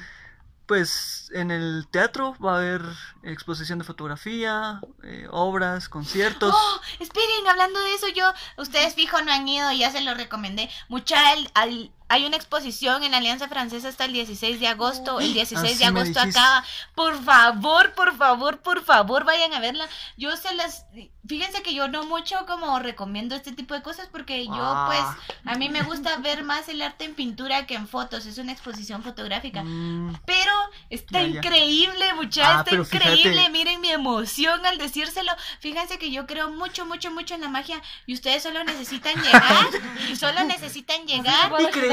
[0.68, 2.82] Pues en el teatro va a haber
[3.22, 6.54] exposición de fotografía, eh, obras, conciertos.
[6.54, 10.68] Oh, esperen, hablando de eso, yo, ustedes fijo no han ido, ya se lo recomendé.
[10.88, 15.20] Mucha, el- al- hay una exposición en Alianza Francesa hasta el 16 de agosto.
[15.20, 16.64] El 16 Ah, de agosto acaba.
[16.94, 19.88] Por favor, por favor, por favor, vayan a verla.
[20.18, 20.84] Yo se las,
[21.28, 24.86] fíjense que yo no mucho como recomiendo este tipo de cosas porque yo, Ah.
[24.88, 28.26] pues, a mí me gusta ver más el arte en pintura que en fotos.
[28.26, 29.62] Es una exposición fotográfica.
[29.62, 30.52] Mm, Pero
[30.90, 31.36] está Ya, ya.
[31.38, 33.32] increíble, muchachos, Ah, está increíble.
[33.32, 33.50] fíjate.
[33.50, 35.32] Miren mi emoción al decírselo.
[35.60, 39.66] Fíjense que yo creo mucho, mucho, mucho en la magia y ustedes solo necesitan llegar
[40.10, 41.92] y solo necesitan llegar llevar su ¿Crees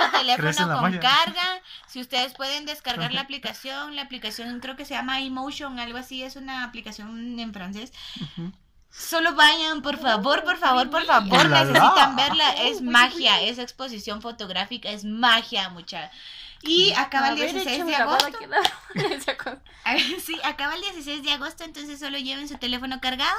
[0.00, 1.60] en teléfono con carga.
[1.86, 6.22] Si ustedes pueden descargar la aplicación, la aplicación creo que se llama Emotion, algo así,
[6.22, 7.92] es una aplicación en francés.
[8.96, 12.50] Solo vayan, por favor, por favor, por favor, necesitan verla.
[12.52, 16.12] Es magia, esa exposición fotográfica es magia, mucha.
[16.62, 18.38] Y acaba el Haber 16 hecho de agosto.
[20.24, 23.38] Sí, acaba el 16 de agosto, entonces solo lleven su teléfono cargado.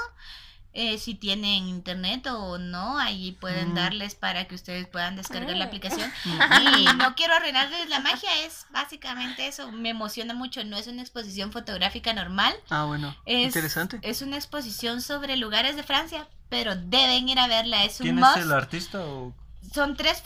[0.78, 3.76] Eh, si tienen internet o no, allí pueden Mm.
[3.76, 5.67] darles para que ustedes puedan descargar la Ah.
[5.67, 6.11] aplicación.
[6.26, 6.39] Mm.
[6.84, 9.71] Y no quiero arruinarles la magia, es básicamente eso.
[9.71, 12.53] Me emociona mucho, no es una exposición fotográfica normal.
[12.69, 13.99] Ah, bueno, Es, interesante.
[14.01, 17.86] Es una exposición sobre lugares de Francia, pero deben ir a verla.
[17.86, 18.36] Es un ¿Quién must.
[18.36, 19.34] es el artista o
[19.73, 20.21] Son tres,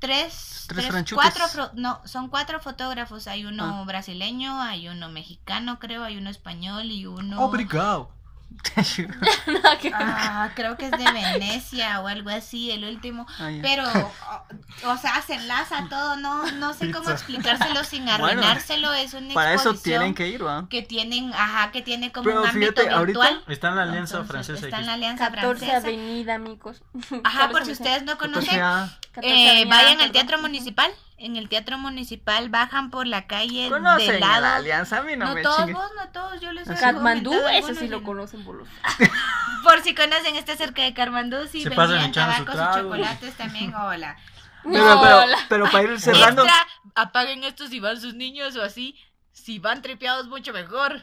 [0.00, 3.26] tres, Tres tres- cuatro, no, son cuatro fotógrafos.
[3.28, 3.84] Hay uno Ah.
[3.84, 7.40] brasileño, hay uno mexicano, creo, hay uno español y uno.
[7.44, 8.10] Obrigado.
[9.94, 13.26] Ah, creo que es de Venecia o algo así, el último.
[13.38, 13.62] Ah, ya.
[13.62, 13.84] Pero,
[14.84, 18.92] o, o sea, se enlaza todo, no, no sé cómo explicárselo sin Bueno, arruinárselo.
[18.92, 20.66] es una Para eso exposición tienen que ir, ¿va?
[20.68, 23.44] que tienen, ajá, que tiene como Pero un ámbito fíjate, ahorita- virtual.
[23.48, 24.66] Está en la Alianza Entonces, Francesa.
[24.66, 24.94] Está en la.
[24.94, 25.76] Alianza 14 Francesa.
[25.88, 26.82] Avenida, amigos.
[27.24, 28.56] Ajá, por si ustedes no conocen.
[28.56, 30.12] ya 14 Eh, Avenida, vayan al.
[30.12, 30.90] Teatro Municipal.
[31.22, 34.40] En el Teatro Municipal bajan por la calle conocen a lado.
[34.40, 35.72] la alianza, a mí no, No, me todos, chingue.
[35.74, 38.06] no todos, yo les Katmandú, eso sí lo no.
[38.06, 38.68] conocen por los.
[39.62, 44.16] Por si conocen, está cerca de Katmandú, si Se su tabacos y chocolates también, hola.
[44.62, 48.94] Pero, pero, para ir cerrando, Extra, apaguen esto si van sus niños o así.
[49.32, 51.02] Si van tripeados, mucho mejor.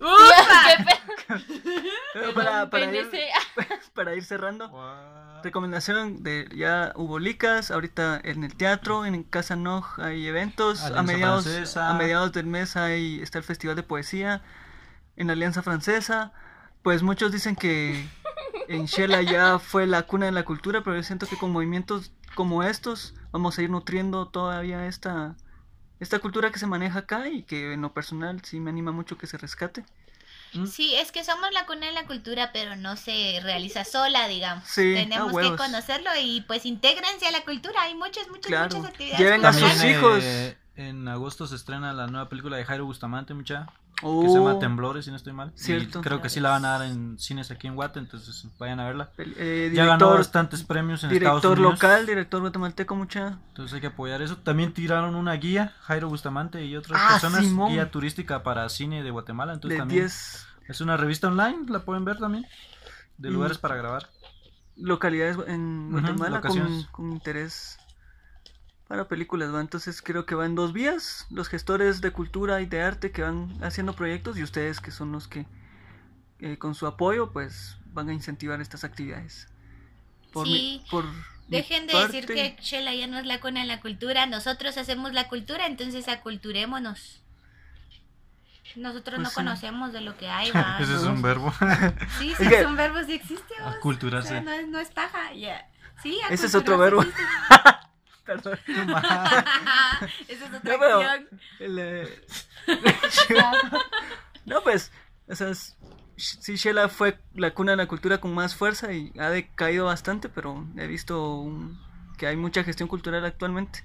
[0.00, 0.06] Ya,
[0.76, 1.06] qué pedo.
[2.14, 3.18] pero para, para, ir, PNC.
[3.94, 4.70] para ir cerrando,
[5.42, 11.02] recomendación de ya hubo licas, ahorita en el teatro, en Casa Noj hay eventos, a
[11.02, 11.90] mediados, Francesa.
[11.90, 14.42] a mediados del mes hay, está el Festival de Poesía
[15.16, 16.32] en la Alianza Francesa,
[16.82, 18.08] pues muchos dicen que
[18.68, 22.12] en Shela ya fue la cuna de la cultura, pero yo siento que con movimientos
[22.34, 25.36] como estos vamos a ir nutriendo todavía esta,
[26.00, 29.16] esta cultura que se maneja acá y que en lo personal sí me anima mucho
[29.18, 29.84] que se rescate.
[30.70, 34.64] Sí, es que somos la cuna de la cultura, pero no se realiza sola, digamos.
[34.66, 37.82] Sí, Tenemos que conocerlo y pues intégrense a la cultura.
[37.82, 38.76] Hay muchas, muchas, Claro.
[38.76, 39.18] muchas actividades.
[39.18, 40.20] Lleven a sus hijos.
[40.22, 43.66] eh, en agosto se estrena la nueva película de Jairo Bustamante, mucha.
[43.98, 45.54] Que Oh, se llama Temblores, si no estoy mal.
[45.56, 46.02] Y Cierto.
[46.02, 48.84] creo que sí la van a dar en cines aquí en Guate, entonces vayan a
[48.84, 49.10] verla.
[49.16, 51.82] eh, Ya ganó director, bastantes premios en Estados director Unidos.
[51.82, 53.38] local, director guatemalteco, mucha.
[53.48, 54.36] Entonces hay que apoyar eso.
[54.36, 57.72] También tiraron una guía, Jairo Bustamante y otras Ah, personas, Simón.
[57.72, 59.54] guía turística para cine de Guatemala.
[59.54, 62.44] Entonces De también 10 es una revista online, la pueden ver también.
[63.16, 63.32] De Mm.
[63.32, 64.10] lugares para grabar.
[64.76, 66.86] localidades en Guatemala con, locaciones.
[66.88, 67.78] con interés
[68.88, 69.60] para películas, ¿va?
[69.60, 73.52] Entonces creo que van dos vías, los gestores de cultura y de arte que van
[73.64, 75.46] haciendo proyectos y ustedes que son los que
[76.38, 79.48] eh, con su apoyo, pues van a incentivar estas actividades.
[80.32, 80.52] Por Sí.
[80.52, 81.12] mi- por mi
[81.48, 84.26] Dejen de decir que Shela ya no es la cuna de la cultura.
[84.26, 87.22] Nosotros hacemos la cultura, entonces aculturémonos.
[88.74, 89.34] Nosotros Pues no sí.
[89.34, 90.78] conocemos de lo que hay, va.
[90.80, 91.52] Ese es un verbo.
[92.18, 93.54] Sí, sí, Es un verbo, sí existe.
[93.60, 93.66] va.
[93.66, 94.40] O sea, Aculturarse.
[94.42, 95.66] no, es, no es paja, ya.
[96.02, 97.02] Sí, Ese es otro verbo.
[98.26, 98.54] Perdón.
[98.54, 98.82] existe.
[100.28, 101.28] Esa es otra No, pero- acción.
[101.60, 102.26] El, eh,
[104.46, 104.92] no, pues,
[105.28, 105.52] o sea,
[106.16, 110.28] sí, Shela fue la cuna de la cultura con más fuerza y ha decaído bastante,
[110.28, 111.78] pero he visto un-
[112.18, 113.84] que hay mucha gestión cultural actualmente.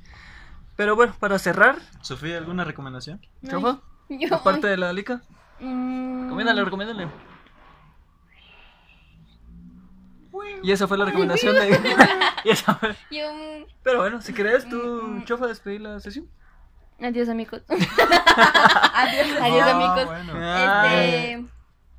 [0.75, 3.21] Pero bueno, para cerrar, Sofía, ¿alguna recomendación?
[3.41, 3.81] Yo.
[4.31, 5.21] aparte de la lica,
[5.63, 7.07] Mm, recomiéndale, recomiéndale.
[10.63, 11.69] Y esa fue la recomendación de...
[12.43, 13.25] y esa fue- yo.
[13.83, 16.27] Pero bueno, si querés tú, Chofa, despedir la sesión.
[17.01, 17.61] Adiós, amigos.
[17.67, 17.87] Adiós.
[19.41, 20.05] Adiós, Ah, amigos.
[20.05, 20.33] bueno.
[20.93, 21.45] Este.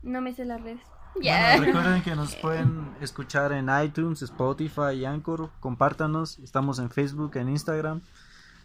[0.03, 0.81] No me sé las redes.
[1.15, 5.51] Bueno, recuerden que nos pueden escuchar en iTunes, Spotify y Anchor.
[5.61, 6.39] Compártanos.
[6.39, 8.01] Estamos en Facebook, en Instagram.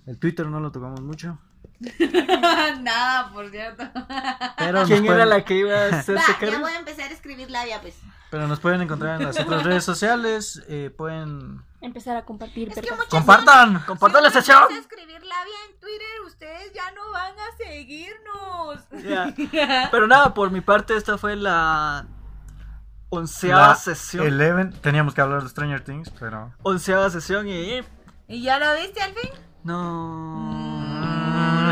[0.05, 1.38] El Twitter no lo tocamos mucho.
[2.81, 3.83] Nada, por cierto.
[4.57, 7.49] Pero ¿Quién era la que iba a hacerse Va, ya voy a empezar a escribir
[7.51, 7.95] labia, pues.
[8.30, 10.61] Pero nos pueden encontrar en las otras redes sociales.
[10.67, 11.63] eh, pueden.
[11.82, 12.69] Empezar a compartir.
[12.75, 13.80] Es ¡Compartan!
[13.86, 14.63] Compartan la Si uno sesión.
[14.80, 19.03] escribir labia en Twitter, ustedes ya no van a seguirnos.
[19.03, 19.88] Ya.
[19.91, 22.07] Pero nada, por mi parte, esta fue la
[23.09, 24.25] onceava La sesión.
[24.25, 24.71] Eleven.
[24.82, 26.51] Teníamos que hablar de Stranger Things, pero.
[26.63, 27.82] Onceava sesión y.
[28.28, 29.30] ¿Y ya lo viste al fin?
[29.63, 31.07] No.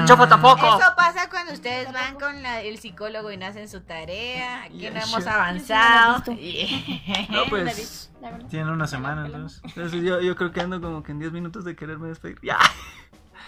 [0.05, 0.65] Chofa tampoco.
[0.65, 4.63] Eso pasa cuando ustedes van con la- el psicólogo y no hacen su tarea.
[4.63, 5.29] Aquí no hemos sure.
[5.29, 6.23] avanzado.
[7.29, 8.11] No, pues.
[8.49, 9.61] Tienen una semana entonces.
[9.63, 12.39] entonces yo, yo creo que ando como que en 10 minutos de quererme despedir.
[12.41, 12.57] Ya.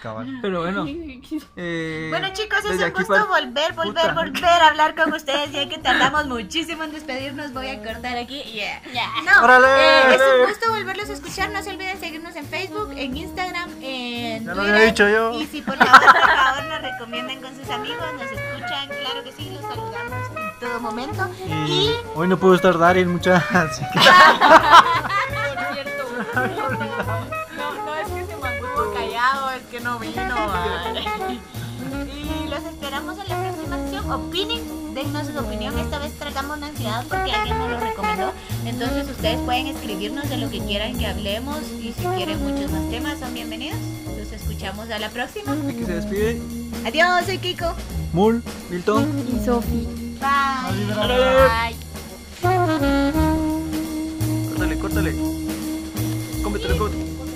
[0.02, 0.38] Cabal.
[0.42, 0.84] Pero bueno.
[1.56, 4.12] eh, Bueno chicos, es un gusto volver, volver, Puta.
[4.14, 5.50] volver a hablar con ustedes.
[5.52, 8.42] Ya que tardamos muchísimo en despedirnos, voy a cortar aquí.
[8.42, 8.80] Yeah.
[9.24, 11.50] No, eh, es un gusto volverlos a escuchar.
[11.50, 14.74] No se olviden seguirnos en Facebook, en Instagram, en Ya lo Twitter.
[14.74, 15.32] había dicho yo.
[15.40, 19.32] Y si por favor, por favor nos recomiendan con sus amigos, nos escuchan, claro que
[19.32, 21.28] sí, los saludamos en todo momento.
[21.66, 23.42] Y hoy no pudo estar Darien, muchas.
[23.54, 24.00] así que-
[29.70, 30.12] que no vino.
[32.06, 34.10] Y los esperamos en la próxima sección.
[34.10, 35.78] Opinen, dennos su opinión.
[35.78, 38.32] Esta vez tratamos de ansiedad porque alguien nos lo recomendó.
[38.64, 42.88] Entonces ustedes pueden escribirnos de lo que quieran que hablemos y si quieren muchos más
[42.90, 43.78] temas son bienvenidos.
[44.16, 45.52] Los escuchamos a la próxima.
[45.52, 46.40] Aquí se despide.
[46.86, 47.74] Adiós, soy Kiko.
[48.12, 49.86] Mul, Milton y Sofi.
[50.20, 50.94] Bye.
[50.94, 51.76] Bye.
[52.42, 52.68] Bye.
[54.48, 55.14] Córtale, córtale.
[56.42, 57.27] Cómetelo.